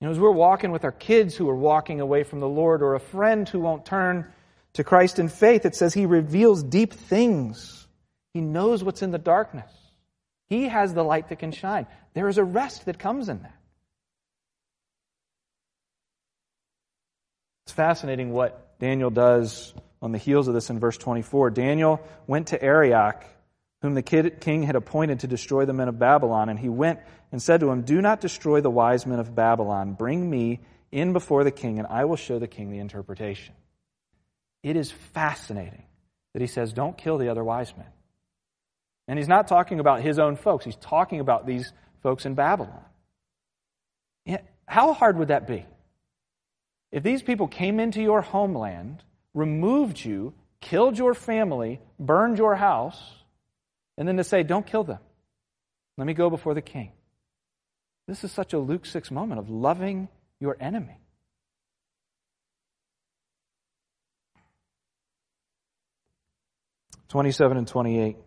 You 0.00 0.06
know, 0.06 0.12
as 0.12 0.18
we're 0.18 0.30
walking 0.30 0.70
with 0.70 0.84
our 0.84 0.92
kids 0.92 1.34
who 1.34 1.48
are 1.48 1.56
walking 1.56 2.00
away 2.00 2.22
from 2.22 2.40
the 2.40 2.48
Lord 2.48 2.82
or 2.82 2.94
a 2.94 3.00
friend 3.00 3.48
who 3.48 3.60
won't 3.60 3.86
turn 3.86 4.30
to 4.74 4.84
Christ 4.84 5.18
in 5.18 5.28
faith, 5.28 5.64
it 5.64 5.74
says 5.74 5.94
he 5.94 6.06
reveals 6.06 6.62
deep 6.62 6.92
things. 6.92 7.86
He 8.34 8.40
knows 8.40 8.84
what's 8.84 9.02
in 9.02 9.10
the 9.10 9.18
darkness. 9.18 9.72
He 10.46 10.68
has 10.68 10.94
the 10.94 11.02
light 11.02 11.30
that 11.30 11.38
can 11.38 11.52
shine. 11.52 11.86
There 12.14 12.28
is 12.28 12.38
a 12.38 12.44
rest 12.44 12.84
that 12.84 12.98
comes 12.98 13.28
in 13.28 13.42
that. 13.42 13.57
It's 17.68 17.74
fascinating 17.74 18.32
what 18.32 18.78
Daniel 18.78 19.10
does 19.10 19.74
on 20.00 20.12
the 20.12 20.16
heels 20.16 20.48
of 20.48 20.54
this 20.54 20.70
in 20.70 20.80
verse 20.80 20.96
24. 20.96 21.50
Daniel 21.50 22.00
went 22.26 22.46
to 22.46 22.62
Arioch 22.64 23.22
whom 23.82 23.92
the 23.92 24.00
king 24.00 24.62
had 24.62 24.74
appointed 24.74 25.20
to 25.20 25.26
destroy 25.26 25.66
the 25.66 25.74
men 25.74 25.86
of 25.86 25.98
Babylon. 25.98 26.48
And 26.48 26.58
he 26.58 26.70
went 26.70 26.98
and 27.30 27.42
said 27.42 27.60
to 27.60 27.70
him, 27.70 27.82
Do 27.82 28.00
not 28.00 28.22
destroy 28.22 28.62
the 28.62 28.70
wise 28.70 29.04
men 29.04 29.18
of 29.18 29.34
Babylon. 29.34 29.92
Bring 29.92 30.30
me 30.30 30.60
in 30.90 31.12
before 31.12 31.44
the 31.44 31.50
king, 31.50 31.78
and 31.78 31.86
I 31.86 32.06
will 32.06 32.16
show 32.16 32.38
the 32.38 32.48
king 32.48 32.70
the 32.70 32.78
interpretation. 32.78 33.54
It 34.62 34.76
is 34.76 34.90
fascinating 34.90 35.84
that 36.32 36.40
he 36.40 36.48
says, 36.48 36.72
Don't 36.72 36.96
kill 36.96 37.18
the 37.18 37.28
other 37.28 37.44
wise 37.44 37.76
men. 37.76 37.92
And 39.08 39.18
he's 39.18 39.28
not 39.28 39.46
talking 39.46 39.78
about 39.78 40.00
his 40.00 40.18
own 40.18 40.36
folks, 40.36 40.64
he's 40.64 40.76
talking 40.76 41.20
about 41.20 41.46
these 41.46 41.70
folks 42.02 42.24
in 42.24 42.32
Babylon. 42.32 42.80
How 44.64 44.94
hard 44.94 45.18
would 45.18 45.28
that 45.28 45.46
be? 45.46 45.66
If 46.90 47.02
these 47.02 47.22
people 47.22 47.48
came 47.48 47.80
into 47.80 48.00
your 48.00 48.22
homeland, 48.22 49.02
removed 49.34 50.02
you, 50.02 50.34
killed 50.60 50.96
your 50.96 51.14
family, 51.14 51.80
burned 51.98 52.38
your 52.38 52.54
house, 52.54 53.00
and 53.96 54.08
then 54.08 54.16
to 54.16 54.24
say, 54.24 54.42
don't 54.42 54.66
kill 54.66 54.84
them. 54.84 55.00
Let 55.96 56.06
me 56.06 56.14
go 56.14 56.30
before 56.30 56.54
the 56.54 56.62
king. 56.62 56.92
This 58.06 58.24
is 58.24 58.32
such 58.32 58.52
a 58.54 58.58
Luke 58.58 58.86
6 58.86 59.10
moment 59.10 59.38
of 59.38 59.50
loving 59.50 60.08
your 60.40 60.56
enemy. 60.58 60.98
Twenty-seven 67.08 67.56
and 67.56 67.66
twenty-eight. 67.66 68.18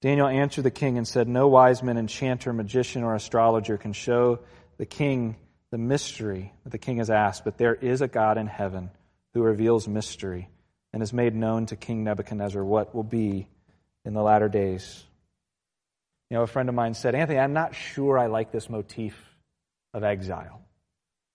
Daniel 0.00 0.26
answered 0.26 0.62
the 0.62 0.70
king 0.70 0.96
and 0.96 1.06
said, 1.06 1.28
No 1.28 1.48
wise 1.48 1.82
man, 1.82 1.98
enchanter, 1.98 2.52
magician, 2.52 3.02
or 3.02 3.14
astrologer 3.14 3.76
can 3.76 3.92
show 3.92 4.40
the 4.78 4.86
king 4.86 5.36
the 5.70 5.78
mystery 5.78 6.52
that 6.64 6.70
the 6.70 6.78
king 6.78 6.98
has 6.98 7.10
asked, 7.10 7.44
but 7.44 7.58
there 7.58 7.74
is 7.74 8.00
a 8.00 8.08
God 8.08 8.38
in 8.38 8.46
heaven 8.46 8.90
who 9.34 9.42
reveals 9.42 9.86
mystery 9.86 10.48
and 10.92 11.02
has 11.02 11.12
made 11.12 11.34
known 11.34 11.66
to 11.66 11.76
King 11.76 12.04
Nebuchadnezzar 12.04 12.64
what 12.64 12.94
will 12.94 13.02
be 13.02 13.46
in 14.04 14.14
the 14.14 14.22
latter 14.22 14.48
days. 14.48 15.04
You 16.30 16.36
know, 16.36 16.42
a 16.42 16.46
friend 16.46 16.68
of 16.68 16.74
mine 16.74 16.94
said, 16.94 17.14
Anthony, 17.14 17.38
I'm 17.38 17.52
not 17.52 17.74
sure 17.74 18.18
I 18.18 18.26
like 18.26 18.52
this 18.52 18.70
motif 18.70 19.14
of 19.92 20.04
exile, 20.04 20.60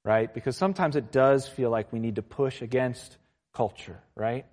right? 0.03 0.33
Because 0.33 0.57
sometimes 0.57 0.95
it 0.95 1.11
does 1.11 1.47
feel 1.47 1.69
like 1.69 1.91
we 1.93 1.99
need 1.99 2.15
to 2.15 2.21
push 2.21 2.61
against 2.61 3.17
culture, 3.53 3.99
right? 4.15 4.45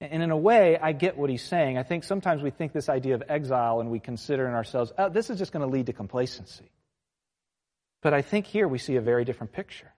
And 0.00 0.22
in 0.22 0.30
a 0.30 0.36
way, 0.36 0.78
I 0.78 0.92
get 0.92 1.16
what 1.16 1.30
he's 1.30 1.42
saying. 1.42 1.78
I 1.78 1.82
think 1.82 2.04
sometimes 2.04 2.42
we 2.42 2.50
think 2.50 2.72
this 2.72 2.88
idea 2.88 3.14
of 3.14 3.22
exile 3.28 3.80
and 3.80 3.90
we 3.90 3.98
consider 3.98 4.46
in 4.46 4.52
ourselves, 4.52 4.92
oh, 4.98 5.08
this 5.08 5.30
is 5.30 5.38
just 5.38 5.52
going 5.52 5.66
to 5.66 5.72
lead 5.72 5.86
to 5.86 5.94
complacency. 5.94 6.70
But 8.06 8.14
I 8.14 8.22
think 8.22 8.46
here 8.46 8.68
we 8.68 8.78
see 8.78 8.94
a 8.94 9.00
very 9.00 9.24
different 9.24 9.52
picture. 9.52 9.92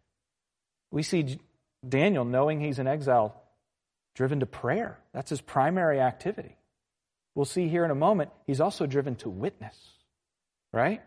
We 0.90 1.02
see 1.02 1.38
Daniel, 1.86 2.24
knowing 2.24 2.58
he's 2.58 2.78
in 2.78 2.86
exile, 2.86 3.38
driven 4.14 4.40
to 4.40 4.46
prayer. 4.46 4.98
That's 5.12 5.28
his 5.28 5.42
primary 5.42 6.00
activity. 6.00 6.56
We'll 7.34 7.44
see 7.44 7.68
here 7.68 7.84
in 7.84 7.90
a 7.90 7.94
moment, 7.94 8.30
he's 8.46 8.62
also 8.62 8.86
driven 8.86 9.16
to 9.16 9.28
witness, 9.28 9.76
right? 10.72 11.02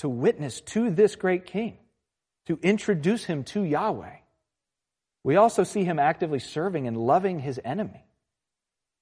To 0.00 0.08
witness 0.08 0.60
to 0.72 0.90
this 0.90 1.14
great 1.14 1.46
king, 1.46 1.78
to 2.46 2.58
introduce 2.64 3.24
him 3.24 3.44
to 3.54 3.62
Yahweh. 3.62 4.16
We 5.22 5.36
also 5.36 5.62
see 5.62 5.84
him 5.84 6.00
actively 6.00 6.40
serving 6.40 6.88
and 6.88 6.96
loving 6.96 7.38
his 7.38 7.60
enemy. 7.64 8.04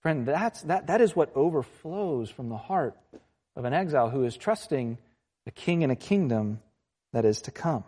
Friend, 0.02 0.26
that's, 0.26 0.61
that, 0.64 0.88
that 0.88 1.00
is 1.00 1.16
what 1.16 1.35
overflows 1.35 2.29
from 2.29 2.50
the 2.50 2.59
heart 2.59 2.94
of 3.57 3.64
an 3.64 3.72
exile 3.72 4.11
who 4.11 4.24
is 4.24 4.37
trusting 4.37 4.98
a 5.46 5.50
king 5.50 5.83
and 5.83 5.90
a 5.90 5.96
kingdom 5.96 6.61
that 7.16 7.24
is 7.24 7.40
to 7.40 7.50
come. 7.50 7.83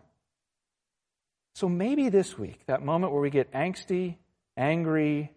So 1.54 1.68
maybe 1.68 2.08
this 2.08 2.38
week, 2.38 2.64
that 2.64 2.82
moment 2.82 3.12
where 3.12 3.20
we 3.20 3.28
get 3.28 3.52
angsty, 3.52 4.16
angry, 4.56 5.30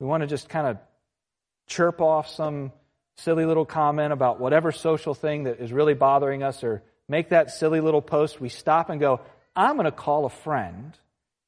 we 0.00 0.06
want 0.06 0.22
to 0.22 0.26
just 0.26 0.48
kind 0.48 0.66
of 0.66 0.78
chirp 1.66 2.00
off 2.00 2.30
some 2.30 2.72
silly 3.18 3.44
little 3.44 3.66
comment 3.66 4.14
about 4.14 4.40
whatever 4.40 4.72
social 4.72 5.12
thing 5.12 5.44
that 5.44 5.60
is 5.60 5.74
really 5.74 5.92
bothering 5.92 6.42
us 6.42 6.64
or 6.64 6.82
make 7.06 7.28
that 7.28 7.50
silly 7.50 7.82
little 7.82 8.00
post, 8.00 8.40
we 8.40 8.48
stop 8.48 8.88
and 8.88 8.98
go, 8.98 9.20
I'm 9.54 9.74
going 9.74 9.84
to 9.84 9.92
call 9.92 10.24
a 10.24 10.30
friend 10.30 10.96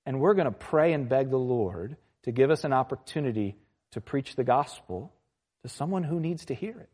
and 0.05 0.21
we're 0.21 0.35
going 0.35 0.45
to 0.45 0.51
pray 0.51 0.93
and 0.93 1.09
beg 1.09 1.31
the 1.31 1.39
Lord 1.39 1.97
to 2.25 2.31
give 2.31 2.51
us 2.51 2.65
an 2.65 2.75
opportunity 2.75 3.57
to 3.93 4.03
preach 4.03 4.37
the 4.37 4.45
gospel 4.45 5.15
to 5.63 5.71
someone 5.71 6.05
who 6.05 6.21
needs 6.21 6.45
to 6.45 6.55
hear 6.55 6.79
it. 6.79 6.91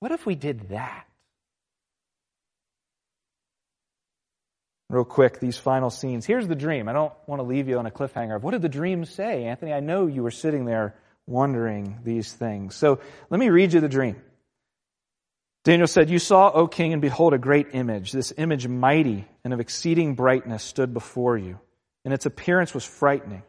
What 0.00 0.12
if 0.12 0.26
we 0.26 0.34
did 0.34 0.68
that? 0.68 1.06
Real 4.92 5.06
quick, 5.06 5.40
these 5.40 5.56
final 5.56 5.88
scenes. 5.88 6.26
Here's 6.26 6.46
the 6.46 6.54
dream. 6.54 6.86
I 6.86 6.92
don't 6.92 7.14
want 7.26 7.40
to 7.40 7.44
leave 7.44 7.66
you 7.66 7.78
on 7.78 7.86
a 7.86 7.90
cliffhanger 7.90 8.36
of 8.36 8.44
what 8.44 8.50
did 8.50 8.60
the 8.60 8.68
dream 8.68 9.06
say? 9.06 9.44
Anthony, 9.44 9.72
I 9.72 9.80
know 9.80 10.06
you 10.06 10.22
were 10.22 10.30
sitting 10.30 10.66
there 10.66 10.94
wondering 11.26 12.00
these 12.04 12.30
things. 12.30 12.74
So 12.74 13.00
let 13.30 13.40
me 13.40 13.48
read 13.48 13.72
you 13.72 13.80
the 13.80 13.88
dream. 13.88 14.20
Daniel 15.64 15.86
said, 15.86 16.10
You 16.10 16.18
saw, 16.18 16.50
O 16.50 16.66
king, 16.66 16.92
and 16.92 17.00
behold, 17.00 17.32
a 17.32 17.38
great 17.38 17.68
image. 17.72 18.12
This 18.12 18.34
image, 18.36 18.68
mighty 18.68 19.26
and 19.44 19.54
of 19.54 19.60
exceeding 19.60 20.14
brightness, 20.14 20.62
stood 20.62 20.92
before 20.92 21.38
you, 21.38 21.58
and 22.04 22.12
its 22.12 22.26
appearance 22.26 22.74
was 22.74 22.84
frightening. 22.84 23.44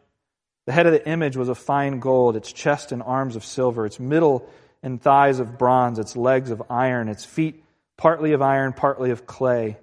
The 0.64 0.72
head 0.72 0.86
of 0.86 0.92
the 0.92 1.06
image 1.06 1.36
was 1.36 1.50
of 1.50 1.58
fine 1.58 1.98
gold, 1.98 2.36
its 2.36 2.50
chest 2.50 2.90
and 2.90 3.02
arms 3.02 3.36
of 3.36 3.44
silver, 3.44 3.84
its 3.84 4.00
middle 4.00 4.48
and 4.82 4.98
thighs 4.98 5.40
of 5.40 5.58
bronze, 5.58 5.98
its 5.98 6.16
legs 6.16 6.50
of 6.50 6.62
iron, 6.70 7.10
its 7.10 7.26
feet 7.26 7.62
partly 7.98 8.32
of 8.32 8.40
iron, 8.40 8.72
partly 8.72 9.10
of 9.10 9.26
clay. 9.26 9.76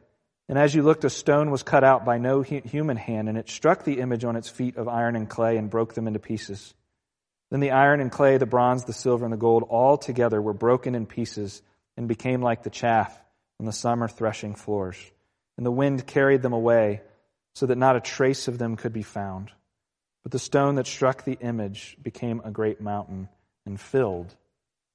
And 0.52 0.60
as 0.60 0.76
you 0.76 0.84
looked, 0.84 1.06
a 1.06 1.10
stone 1.10 1.50
was 1.50 1.64
cut 1.64 1.86
out 1.86 2.04
by 2.04 2.18
no 2.18 2.42
human 2.42 2.98
hand, 2.98 3.30
and 3.30 3.38
it 3.38 3.50
struck 3.50 3.86
the 3.86 4.02
image 4.02 4.26
on 4.26 4.36
its 4.36 4.50
feet 4.50 4.76
of 4.76 4.90
iron 4.90 5.16
and 5.16 5.30
clay 5.30 5.56
and 5.56 5.70
broke 5.70 5.94
them 5.94 6.08
into 6.08 6.20
pieces. 6.20 6.74
Then 7.52 7.62
the 7.62 7.72
iron 7.72 8.02
and 8.02 8.12
clay, 8.12 8.38
the 8.38 8.46
bronze, 8.46 8.84
the 8.84 8.92
silver, 8.92 9.24
and 9.24 9.32
the 9.32 9.38
gold 9.38 9.64
all 9.70 9.98
together 9.98 10.42
were 10.42 10.54
broken 10.54 10.94
in 10.94 11.06
pieces 11.06 11.62
and 11.96 12.06
became 12.06 12.42
like 12.42 12.64
the 12.64 12.70
chaff 12.70 13.18
on 13.62 13.66
the 13.66 13.72
summer 13.72 14.10
threshing 14.10 14.56
floors. 14.56 14.98
And 15.56 15.66
the 15.66 15.72
wind 15.72 16.06
carried 16.06 16.42
them 16.42 16.52
away 16.52 17.02
so 17.56 17.68
that 17.68 17.78
not 17.78 17.96
a 17.96 18.02
trace 18.02 18.50
of 18.50 18.58
them 18.58 18.76
could 18.76 18.92
be 18.92 19.04
found. 19.04 19.52
But 20.24 20.34
the 20.34 20.40
stone 20.40 20.76
that 20.76 20.86
struck 20.86 21.24
the 21.24 21.38
image 21.40 21.96
became 22.04 22.42
a 22.44 22.52
great 22.52 22.82
mountain 22.82 23.30
and 23.66 23.80
filled 23.80 24.36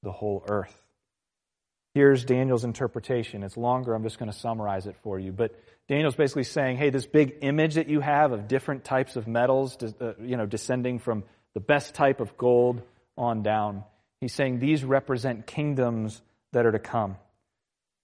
the 0.03 0.13
whole 0.13 0.45
earth. 0.49 0.86
Here's 1.97 2.27
Daniel's 2.27 2.65
interpretation. 2.65 3.43
It's 3.43 3.57
longer. 3.57 3.95
I'm 3.95 4.03
just 4.03 4.19
going 4.19 4.31
to 4.31 4.37
summarize 4.37 4.87
it 4.87 4.97
for 5.03 5.19
you. 5.19 5.33
But 5.33 5.59
Daniel's 5.89 6.15
basically 6.15 6.45
saying, 6.45 6.77
hey, 6.77 6.91
this 6.91 7.07
big 7.07 7.37
image 7.41 7.77
that 7.77 7.89
you 7.89 8.01
have 8.01 8.33
of 8.33 8.49
different 8.49 8.85
types 8.85 9.17
of 9.17 9.27
metals, 9.27 9.79
uh, 9.83 10.13
you 10.21 10.37
know, 10.37 10.45
descending 10.45 10.99
from 10.99 11.25
the 11.55 11.61
best 11.61 11.95
type 11.95 12.21
of 12.21 12.37
gold 12.37 12.83
on 13.17 13.43
down. 13.43 13.83
He's 14.21 14.35
saying 14.35 14.59
these 14.59 14.85
represent 14.85 15.47
kingdoms 15.47 16.21
that 16.53 16.67
are 16.67 16.73
to 16.73 16.79
come. 16.79 17.17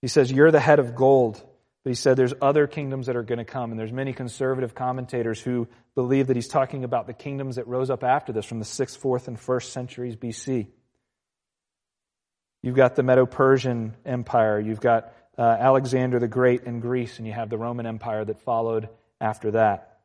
He 0.01 0.09
says, 0.09 0.33
you're 0.33 0.51
the 0.51 0.59
head 0.59 0.79
of 0.79 0.95
gold. 0.95 1.43
But 1.85 1.91
he 1.91 1.95
said 1.95 2.17
there's 2.17 2.33
other 2.41 2.67
kingdoms 2.67 3.09
that 3.09 3.17
are 3.17 3.23
going 3.23 3.41
to 3.41 3.45
come. 3.45 3.73
And 3.73 3.79
there's 3.79 3.93
many 3.93 4.15
conservative 4.15 4.75
commentators 4.75 5.39
who 5.39 5.69
believe 5.95 6.29
that 6.29 6.37
he's 6.37 6.49
talking 6.49 6.85
about 6.85 7.07
the 7.07 7.13
kingdoms 7.13 7.57
that 7.57 7.67
rose 7.67 7.91
up 7.91 8.05
after 8.05 8.33
this 8.33 8.47
from 8.47 8.59
the 8.59 8.65
6th, 8.65 8.99
4th, 8.99 9.29
and 9.29 9.37
1st 9.37 9.65
centuries 9.65 10.17
BC. 10.17 10.69
You've 12.63 12.77
got 12.77 12.95
the 12.95 13.03
Medo 13.03 13.27
Persian 13.27 13.95
Empire. 14.07 14.61
You've 14.61 14.81
got 14.81 15.13
uh, 15.37 15.43
Alexander 15.43 16.21
the 16.21 16.29
Great 16.29 16.63
in 16.63 16.81
Greece, 16.81 17.19
and 17.19 17.27
you 17.27 17.33
have 17.33 17.51
the 17.51 17.59
Roman 17.59 17.87
Empire 17.87 18.25
that 18.25 18.41
followed 18.41 18.89
after 19.21 19.53
that. 19.53 20.01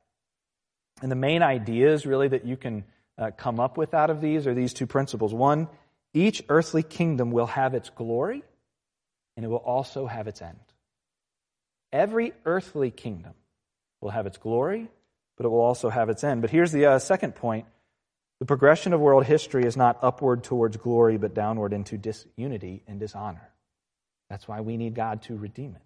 And 1.02 1.12
the 1.12 1.16
main 1.16 1.44
ideas, 1.44 2.06
really, 2.06 2.30
that 2.30 2.46
you 2.46 2.58
can 2.58 2.84
uh, 3.18 3.32
come 3.38 3.60
up 3.60 3.78
with 3.78 3.94
out 3.94 4.10
of 4.10 4.22
these 4.22 4.48
are 4.48 4.56
these 4.56 4.74
two 4.74 4.88
principles. 4.88 5.34
One, 5.34 5.68
each 6.14 6.44
earthly 6.50 6.82
kingdom 6.82 7.32
will 7.32 7.46
have 7.46 7.76
its 7.76 7.92
glory, 7.92 8.44
and 9.36 9.46
it 9.46 9.50
will 9.50 9.58
also 9.58 10.08
have 10.08 10.28
its 10.28 10.42
end. 10.42 10.60
Every 11.94 12.34
earthly 12.46 12.90
kingdom 12.90 13.34
will 14.02 14.10
have 14.10 14.26
its 14.26 14.38
glory, 14.38 14.90
but 15.38 15.46
it 15.46 15.50
will 15.50 15.62
also 15.62 15.90
have 15.90 16.10
its 16.10 16.24
end. 16.24 16.42
But 16.42 16.50
here's 16.50 16.72
the 16.72 16.88
uh, 16.88 17.00
second 17.00 17.36
point 17.36 17.66
the 18.40 18.46
progression 18.46 18.94
of 18.94 19.00
world 19.00 19.26
history 19.26 19.66
is 19.66 19.76
not 19.76 19.98
upward 20.02 20.44
towards 20.44 20.78
glory, 20.78 21.18
but 21.18 21.34
downward 21.34 21.74
into 21.74 21.98
disunity 21.98 22.84
and 22.88 23.00
dishonor. 23.00 23.50
That's 24.30 24.48
why 24.48 24.62
we 24.62 24.78
need 24.78 24.94
God 24.94 25.24
to 25.24 25.36
redeem 25.36 25.76
it. 25.76 25.82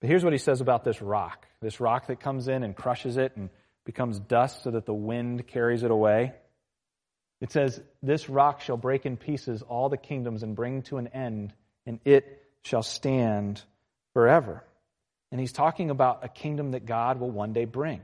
But 0.00 0.10
here's 0.10 0.22
what 0.22 0.32
he 0.32 0.38
says 0.38 0.60
about 0.60 0.84
this 0.84 1.00
rock 1.00 1.46
this 1.60 1.80
rock 1.80 2.08
that 2.08 2.20
comes 2.20 2.46
in 2.46 2.62
and 2.62 2.76
crushes 2.76 3.16
it 3.16 3.36
and 3.36 3.48
becomes 3.86 4.20
dust 4.20 4.62
so 4.62 4.70
that 4.72 4.84
the 4.84 4.94
wind 4.94 5.46
carries 5.46 5.82
it 5.82 5.90
away. 5.90 6.34
It 7.40 7.50
says, 7.50 7.80
This 8.02 8.28
rock 8.28 8.60
shall 8.60 8.76
break 8.76 9.06
in 9.06 9.16
pieces 9.16 9.62
all 9.62 9.88
the 9.88 9.96
kingdoms 9.96 10.42
and 10.42 10.54
bring 10.54 10.82
to 10.82 10.98
an 10.98 11.08
end, 11.08 11.52
and 11.86 12.00
it 12.04 12.42
shall 12.62 12.82
stand 12.82 13.62
forever. 14.12 14.62
And 15.32 15.40
he's 15.40 15.52
talking 15.52 15.90
about 15.90 16.24
a 16.24 16.28
kingdom 16.28 16.72
that 16.72 16.86
God 16.86 17.18
will 17.18 17.30
one 17.30 17.52
day 17.52 17.64
bring. 17.64 18.00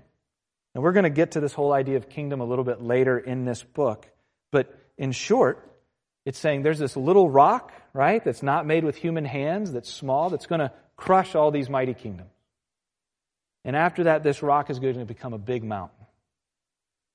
And 0.75 0.83
we're 0.83 0.93
going 0.93 1.05
to 1.05 1.11
get 1.11 1.33
to 1.33 1.41
this 1.41 1.53
whole 1.53 1.73
idea 1.73 1.97
of 1.97 2.09
kingdom 2.09 2.41
a 2.41 2.45
little 2.45 2.65
bit 2.65 2.81
later 2.81 3.19
in 3.19 3.45
this 3.45 3.63
book. 3.63 4.09
But 4.53 4.77
in 4.97 5.13
short, 5.13 5.69
it's 6.25 6.39
saying 6.39 6.63
there's 6.63 6.79
this 6.79 6.97
little 6.97 7.29
rock, 7.29 7.73
right, 7.93 8.23
that's 8.23 8.43
not 8.43 8.67
made 8.67 8.85
with 8.85 8.97
human 8.97 9.25
hands, 9.25 9.73
that's 9.73 9.91
small, 9.91 10.31
that's 10.31 10.47
going 10.47 10.61
to 10.61 10.73
crush 10.97 11.35
all 11.35 11.51
these 11.51 11.69
mighty 11.69 11.95
kingdoms. 11.95 12.31
And 13.65 13.75
after 13.75 14.05
that, 14.05 14.23
this 14.23 14.43
rock 14.43 14.71
is 14.71 14.79
going 14.79 14.99
to 14.99 15.05
become 15.05 15.33
a 15.33 15.39
big 15.39 15.65
mountain. 15.65 15.97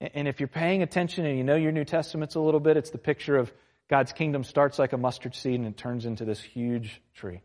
And 0.01 0.27
if 0.27 0.39
you're 0.39 0.47
paying 0.47 0.81
attention 0.81 1.25
and 1.25 1.37
you 1.37 1.43
know 1.43 1.55
your 1.55 1.71
New 1.71 1.85
Testaments 1.85 2.35
a 2.35 2.39
little 2.39 2.59
bit, 2.59 2.77
it's 2.77 2.89
the 2.89 2.97
picture 2.97 3.37
of 3.37 3.51
God's 3.89 4.11
kingdom 4.11 4.43
starts 4.43 4.77
like 4.77 4.93
a 4.93 4.97
mustard 4.97 5.35
seed 5.35 5.55
and 5.55 5.67
it 5.67 5.77
turns 5.77 6.05
into 6.05 6.25
this 6.25 6.41
huge 6.41 7.01
tree. 7.15 7.41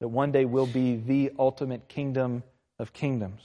That 0.00 0.08
one 0.08 0.32
day 0.32 0.44
will 0.44 0.66
be 0.66 0.96
the 0.96 1.32
ultimate 1.38 1.88
kingdom 1.88 2.42
of 2.78 2.92
kingdoms. 2.92 3.40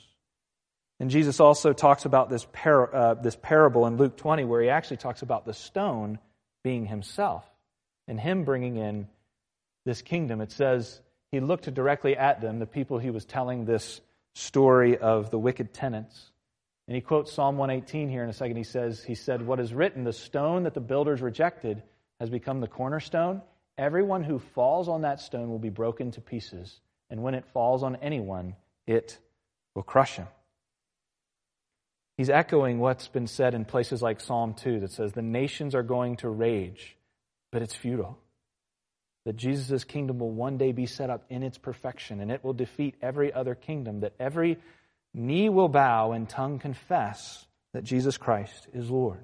And 1.00 1.10
Jesus 1.10 1.40
also 1.40 1.72
talks 1.72 2.06
about 2.06 2.30
this, 2.30 2.46
par- 2.52 2.94
uh, 2.94 3.14
this 3.14 3.36
parable 3.36 3.88
in 3.88 3.98
Luke 3.98 4.18
20, 4.18 4.44
where 4.44 4.62
he 4.62 4.70
actually 4.70 4.98
talks 4.98 5.22
about 5.22 5.46
the 5.46 5.54
stone 5.54 6.20
being 6.64 6.86
himself 6.86 7.46
and 8.08 8.20
him 8.20 8.44
bringing 8.44 8.76
in 8.76 9.08
this 9.86 10.02
kingdom. 10.02 10.42
It 10.42 10.52
says 10.52 11.00
he 11.32 11.40
looked 11.40 11.74
directly 11.74 12.18
at 12.18 12.42
them, 12.42 12.60
the 12.60 12.66
people 12.66 13.00
he 13.00 13.12
was 13.12 13.24
telling 13.24 13.66
this 13.66 14.02
story 14.34 14.98
of 14.98 15.32
the 15.32 15.40
wicked 15.40 15.74
tenants. 15.74 16.32
And 16.88 16.96
he 16.96 17.02
quotes 17.02 17.32
Psalm 17.32 17.58
118 17.58 18.10
here 18.10 18.24
in 18.24 18.30
a 18.30 18.34
second. 18.34 18.58
He 18.58 18.64
says, 18.64 19.04
He 19.04 19.16
said, 19.16 19.46
What 19.46 19.60
is 19.60 19.74
written, 19.74 20.04
the 20.04 20.12
stone 20.12 20.64
that 20.64 20.74
the 20.74 20.82
builders 20.82 21.22
rejected 21.22 21.84
has 22.20 22.30
become 22.30 22.60
the 22.60 22.68
cornerstone. 22.68 23.42
Everyone 23.78 24.24
who 24.24 24.40
falls 24.40 24.90
on 24.90 25.04
that 25.04 25.22
stone 25.22 25.50
will 25.50 25.60
be 25.60 25.70
broken 25.70 26.12
to 26.12 26.22
pieces. 26.22 26.82
And 27.10 27.24
when 27.24 27.36
it 27.36 27.46
falls 27.54 27.84
on 27.84 27.96
anyone, 27.98 28.56
it 28.88 29.18
will 29.76 29.84
crush 29.84 30.16
him. 30.16 30.28
He's 32.20 32.30
echoing 32.30 32.80
what's 32.80 33.08
been 33.08 33.28
said 33.28 33.54
in 33.54 33.64
places 33.64 34.02
like 34.02 34.20
Psalm 34.20 34.54
2 34.54 34.82
that 34.82 34.92
says, 34.92 35.14
The 35.14 35.22
nations 35.22 35.74
are 35.74 35.84
going 35.84 36.18
to 36.18 36.28
rage, 36.28 36.98
but 37.50 37.62
it's 37.62 37.74
futile. 37.74 38.20
That 39.24 39.38
Jesus' 39.38 39.86
kingdom 39.86 40.20
will 40.20 40.34
one 40.34 40.58
day 40.58 40.74
be 40.74 40.86
set 40.86 41.10
up 41.10 41.24
in 41.30 41.44
its 41.44 41.58
perfection, 41.58 42.20
and 42.20 42.30
it 42.30 42.44
will 42.44 42.52
defeat 42.52 42.96
every 43.02 43.32
other 43.32 43.56
kingdom, 43.56 44.02
that 44.02 44.16
every 44.20 44.58
knee 45.14 45.48
will 45.48 45.70
bow 45.70 46.12
and 46.12 46.28
tongue 46.28 46.60
confess 46.60 47.48
that 47.72 47.86
Jesus 47.86 48.18
Christ 48.18 48.68
is 48.74 48.92
Lord. 48.92 49.24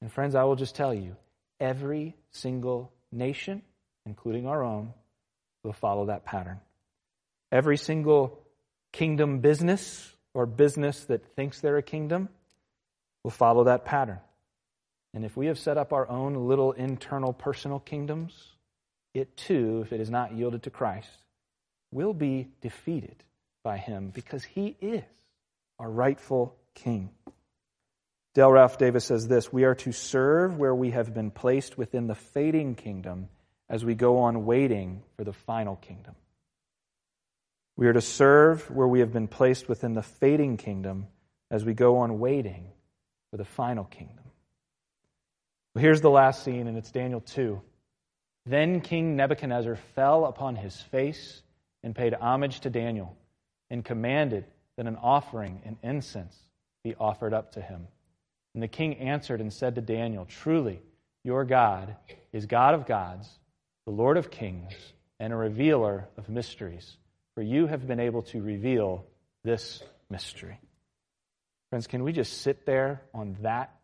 And 0.00 0.12
friends, 0.12 0.34
I 0.34 0.42
will 0.42 0.56
just 0.56 0.74
tell 0.74 0.92
you, 0.92 1.14
every 1.60 2.16
single 2.32 2.92
nation, 3.12 3.62
including 4.06 4.48
our 4.48 4.64
own, 4.64 4.92
will 5.62 5.72
follow 5.72 6.06
that 6.06 6.24
pattern. 6.24 6.58
Every 7.52 7.76
single 7.76 8.40
kingdom 8.90 9.38
business 9.38 10.12
or 10.34 10.46
business 10.46 11.04
that 11.04 11.24
thinks 11.34 11.60
they're 11.60 11.76
a 11.76 11.82
kingdom 11.82 12.28
will 13.22 13.30
follow 13.30 13.64
that 13.64 13.84
pattern. 13.84 14.20
And 15.14 15.24
if 15.24 15.36
we 15.36 15.46
have 15.46 15.58
set 15.58 15.76
up 15.76 15.92
our 15.92 16.08
own 16.08 16.48
little 16.48 16.72
internal 16.72 17.32
personal 17.32 17.78
kingdoms, 17.78 18.32
it 19.14 19.36
too, 19.36 19.82
if 19.84 19.92
it 19.92 20.00
is 20.00 20.10
not 20.10 20.32
yielded 20.32 20.62
to 20.64 20.70
Christ, 20.70 21.10
will 21.92 22.14
be 22.14 22.48
defeated 22.62 23.16
by 23.62 23.76
him 23.76 24.10
because 24.14 24.42
he 24.42 24.76
is 24.80 25.04
our 25.78 25.90
rightful 25.90 26.56
king. 26.74 27.10
Dale 28.34 28.50
Ralph 28.50 28.78
Davis 28.78 29.04
says 29.04 29.28
this 29.28 29.52
We 29.52 29.64
are 29.64 29.74
to 29.76 29.92
serve 29.92 30.56
where 30.56 30.74
we 30.74 30.90
have 30.92 31.12
been 31.12 31.30
placed 31.30 31.76
within 31.76 32.06
the 32.06 32.14
fading 32.14 32.74
kingdom 32.74 33.28
as 33.68 33.84
we 33.84 33.94
go 33.94 34.18
on 34.18 34.46
waiting 34.46 35.02
for 35.16 35.24
the 35.24 35.32
final 35.32 35.76
kingdom. 35.76 36.14
We 37.76 37.86
are 37.86 37.92
to 37.92 38.00
serve 38.00 38.70
where 38.70 38.86
we 38.86 39.00
have 39.00 39.12
been 39.12 39.28
placed 39.28 39.68
within 39.68 39.94
the 39.94 40.02
fading 40.02 40.56
kingdom 40.56 41.06
as 41.50 41.64
we 41.64 41.74
go 41.74 41.98
on 41.98 42.18
waiting 42.18 42.70
for 43.30 43.38
the 43.38 43.44
final 43.44 43.84
kingdom. 43.84 44.24
Well, 45.74 45.82
here's 45.82 46.02
the 46.02 46.10
last 46.10 46.44
scene, 46.44 46.66
and 46.66 46.76
it's 46.76 46.90
Daniel 46.90 47.20
2. 47.20 47.60
Then 48.44 48.80
King 48.80 49.16
Nebuchadnezzar 49.16 49.76
fell 49.94 50.26
upon 50.26 50.56
his 50.56 50.78
face 50.80 51.42
and 51.82 51.94
paid 51.94 52.12
homage 52.12 52.60
to 52.60 52.70
Daniel 52.70 53.16
and 53.70 53.84
commanded 53.84 54.44
that 54.76 54.86
an 54.86 54.96
offering 54.96 55.62
and 55.64 55.76
incense 55.82 56.36
be 56.84 56.94
offered 56.96 57.32
up 57.32 57.52
to 57.52 57.60
him. 57.62 57.86
And 58.54 58.62
the 58.62 58.68
king 58.68 58.98
answered 58.98 59.40
and 59.40 59.52
said 59.52 59.76
to 59.76 59.80
Daniel, 59.80 60.26
Truly, 60.26 60.82
your 61.24 61.44
God 61.44 61.96
is 62.32 62.44
God 62.44 62.74
of 62.74 62.86
gods, 62.86 63.28
the 63.86 63.92
Lord 63.92 64.18
of 64.18 64.30
kings, 64.30 64.74
and 65.18 65.32
a 65.32 65.36
revealer 65.36 66.08
of 66.18 66.28
mysteries 66.28 66.96
for 67.34 67.42
you 67.42 67.66
have 67.66 67.86
been 67.86 68.00
able 68.00 68.22
to 68.22 68.42
reveal 68.42 69.04
this 69.44 69.82
mystery. 70.10 70.58
Friends, 71.70 71.86
can 71.86 72.04
we 72.04 72.12
just 72.12 72.42
sit 72.42 72.66
there 72.66 73.02
on 73.14 73.36
that 73.42 73.74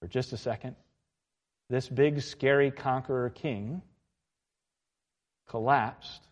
for 0.00 0.06
just 0.06 0.32
a 0.32 0.36
second? 0.36 0.76
This 1.68 1.88
big, 1.88 2.22
scary 2.22 2.70
conqueror 2.70 3.30
king 3.30 3.82
collapsed 5.48 6.22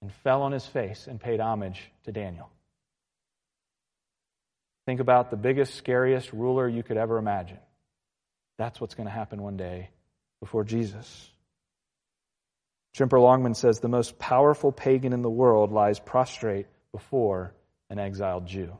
and 0.00 0.12
fell 0.22 0.42
on 0.42 0.52
his 0.52 0.66
face 0.66 1.06
and 1.06 1.20
paid 1.20 1.40
homage 1.40 1.80
to 2.04 2.12
Daniel. 2.12 2.50
Think 4.86 5.00
about 5.00 5.30
the 5.30 5.36
biggest, 5.36 5.74
scariest 5.74 6.32
ruler 6.32 6.68
you 6.68 6.82
could 6.82 6.96
ever 6.96 7.18
imagine. 7.18 7.58
That's 8.58 8.80
what's 8.80 8.94
going 8.94 9.06
to 9.06 9.12
happen 9.12 9.42
one 9.42 9.56
day 9.56 9.88
before 10.40 10.64
Jesus. 10.64 11.30
Tremper 12.94 13.20
Longman 13.20 13.54
says 13.54 13.80
the 13.80 13.88
most 13.88 14.18
powerful 14.18 14.70
pagan 14.70 15.12
in 15.12 15.22
the 15.22 15.30
world 15.30 15.72
lies 15.72 15.98
prostrate 15.98 16.66
before 16.92 17.52
an 17.90 17.98
exiled 17.98 18.46
Jew. 18.46 18.76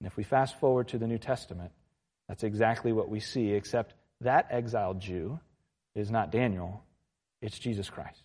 And 0.00 0.06
if 0.06 0.16
we 0.16 0.24
fast 0.24 0.58
forward 0.60 0.88
to 0.88 0.98
the 0.98 1.06
New 1.06 1.18
Testament, 1.18 1.72
that's 2.28 2.44
exactly 2.44 2.92
what 2.92 3.08
we 3.08 3.20
see, 3.20 3.52
except 3.52 3.94
that 4.20 4.48
exiled 4.50 5.00
Jew 5.00 5.40
is 5.94 6.10
not 6.10 6.32
Daniel, 6.32 6.82
it's 7.40 7.58
Jesus 7.58 7.88
Christ. 7.88 8.22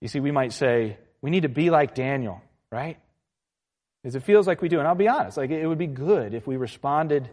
You 0.00 0.08
see, 0.08 0.20
we 0.20 0.30
might 0.30 0.52
say, 0.52 0.98
we 1.22 1.30
need 1.30 1.42
to 1.42 1.48
be 1.48 1.70
like 1.70 1.94
Daniel, 1.94 2.42
right? 2.70 2.98
Because 4.02 4.16
it 4.16 4.24
feels 4.24 4.46
like 4.46 4.60
we 4.60 4.68
do. 4.68 4.78
And 4.78 4.88
I'll 4.88 4.94
be 4.94 5.08
honest, 5.08 5.36
like 5.36 5.50
it 5.50 5.66
would 5.66 5.78
be 5.78 5.86
good 5.86 6.34
if 6.34 6.46
we 6.46 6.56
responded 6.56 7.30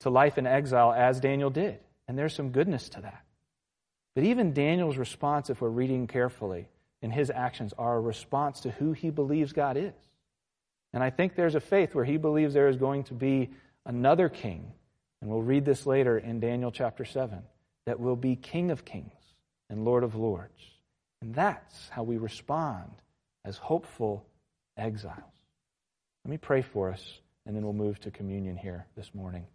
to 0.00 0.10
life 0.10 0.38
in 0.38 0.46
exile 0.46 0.92
as 0.92 1.20
Daniel 1.20 1.50
did. 1.50 1.78
And 2.08 2.18
there's 2.18 2.34
some 2.34 2.50
goodness 2.50 2.88
to 2.90 3.02
that. 3.02 3.25
But 4.16 4.24
even 4.24 4.54
Daniel's 4.54 4.96
response, 4.96 5.50
if 5.50 5.60
we're 5.60 5.68
reading 5.68 6.06
carefully, 6.06 6.68
in 7.02 7.10
his 7.10 7.30
actions 7.30 7.74
are 7.76 7.96
a 7.96 8.00
response 8.00 8.60
to 8.60 8.70
who 8.70 8.92
he 8.92 9.10
believes 9.10 9.52
God 9.52 9.76
is. 9.76 9.92
And 10.94 11.04
I 11.04 11.10
think 11.10 11.34
there's 11.34 11.54
a 11.54 11.60
faith 11.60 11.94
where 11.94 12.06
he 12.06 12.16
believes 12.16 12.54
there 12.54 12.70
is 12.70 12.78
going 12.78 13.04
to 13.04 13.14
be 13.14 13.50
another 13.84 14.30
king, 14.30 14.72
and 15.20 15.30
we'll 15.30 15.42
read 15.42 15.66
this 15.66 15.84
later 15.84 16.16
in 16.16 16.40
Daniel 16.40 16.72
chapter 16.72 17.04
7, 17.04 17.42
that 17.84 18.00
will 18.00 18.16
be 18.16 18.36
King 18.36 18.70
of 18.70 18.86
kings 18.86 19.12
and 19.68 19.84
Lord 19.84 20.02
of 20.02 20.14
lords. 20.14 20.62
And 21.20 21.34
that's 21.34 21.90
how 21.90 22.02
we 22.02 22.16
respond 22.16 22.90
as 23.44 23.58
hopeful 23.58 24.26
exiles. 24.78 25.20
Let 26.24 26.30
me 26.30 26.38
pray 26.38 26.62
for 26.62 26.90
us, 26.90 27.20
and 27.44 27.54
then 27.54 27.64
we'll 27.64 27.74
move 27.74 28.00
to 28.00 28.10
communion 28.10 28.56
here 28.56 28.86
this 28.96 29.14
morning. 29.14 29.46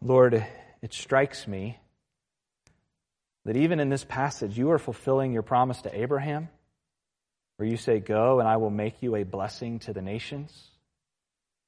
Lord, 0.00 0.46
it 0.80 0.94
strikes 0.94 1.48
me 1.48 1.78
that 3.44 3.56
even 3.56 3.80
in 3.80 3.88
this 3.88 4.04
passage, 4.04 4.56
you 4.56 4.70
are 4.70 4.78
fulfilling 4.78 5.32
your 5.32 5.42
promise 5.42 5.82
to 5.82 6.00
Abraham, 6.00 6.48
where 7.56 7.68
you 7.68 7.76
say, 7.76 7.98
Go, 7.98 8.38
and 8.38 8.48
I 8.48 8.58
will 8.58 8.70
make 8.70 9.02
you 9.02 9.16
a 9.16 9.24
blessing 9.24 9.78
to 9.80 9.92
the 9.92 10.02
nations. 10.02 10.70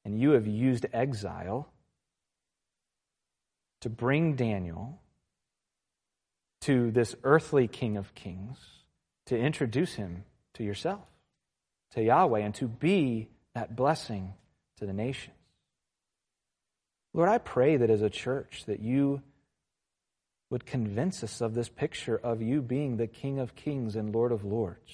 And 0.04 0.18
you 0.18 0.30
have 0.30 0.46
used 0.46 0.86
exile 0.92 1.68
to 3.80 3.88
bring 3.88 4.36
Daniel 4.36 5.00
to 6.62 6.90
this 6.90 7.16
earthly 7.24 7.66
King 7.66 7.96
of 7.96 8.14
Kings, 8.14 8.58
to 9.26 9.38
introduce 9.38 9.94
him 9.94 10.24
to 10.54 10.62
yourself, 10.62 11.00
to 11.92 12.02
Yahweh, 12.02 12.40
and 12.40 12.54
to 12.56 12.68
be 12.68 13.28
that 13.54 13.74
blessing 13.74 14.34
to 14.76 14.86
the 14.86 14.92
nations. 14.92 15.39
Lord, 17.12 17.28
I 17.28 17.38
pray 17.38 17.76
that 17.76 17.90
as 17.90 18.02
a 18.02 18.10
church 18.10 18.64
that 18.66 18.80
you 18.80 19.22
would 20.50 20.66
convince 20.66 21.22
us 21.22 21.40
of 21.40 21.54
this 21.54 21.68
picture 21.68 22.16
of 22.16 22.42
you 22.42 22.60
being 22.60 22.96
the 22.96 23.06
King 23.06 23.38
of 23.38 23.54
kings 23.54 23.96
and 23.96 24.14
Lord 24.14 24.32
of 24.32 24.44
lords. 24.44 24.90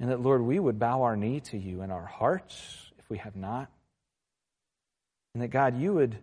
And 0.00 0.10
that, 0.10 0.20
Lord, 0.20 0.42
we 0.42 0.58
would 0.58 0.78
bow 0.78 1.02
our 1.02 1.16
knee 1.16 1.40
to 1.40 1.58
you 1.58 1.82
in 1.82 1.90
our 1.90 2.06
hearts 2.06 2.90
if 2.98 3.08
we 3.08 3.18
have 3.18 3.36
not. 3.36 3.70
And 5.34 5.42
that, 5.42 5.48
God, 5.48 5.80
you 5.80 5.94
would 5.94 6.18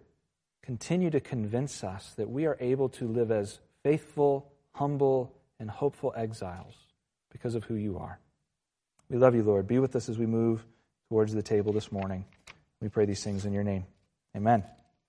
continue 0.61 1.09
to 1.09 1.19
convince 1.19 1.83
us 1.83 2.13
that 2.17 2.29
we 2.29 2.45
are 2.45 2.57
able 2.59 2.89
to 2.89 3.07
live 3.07 3.31
as 3.31 3.59
faithful, 3.83 4.51
humble, 4.73 5.33
and 5.59 5.69
hopeful 5.69 6.13
exiles 6.15 6.75
because 7.31 7.55
of 7.55 7.63
who 7.63 7.75
you 7.75 7.97
are. 7.97 8.19
We 9.09 9.17
love 9.17 9.33
you, 9.33 9.43
Lord. 9.43 9.65
Be 9.67 9.79
with 9.79 9.95
us 9.95 10.09
as 10.09 10.17
we 10.17 10.25
move 10.25 10.65
towards 11.09 11.33
the 11.33 11.41
table 11.41 11.71
this 11.73 11.91
morning. 11.91 12.25
We 12.81 12.89
pray 12.89 13.05
these 13.05 13.23
things 13.23 13.45
in 13.45 13.53
your 13.53 13.63
name. 13.63 13.85
Amen. 14.35 14.63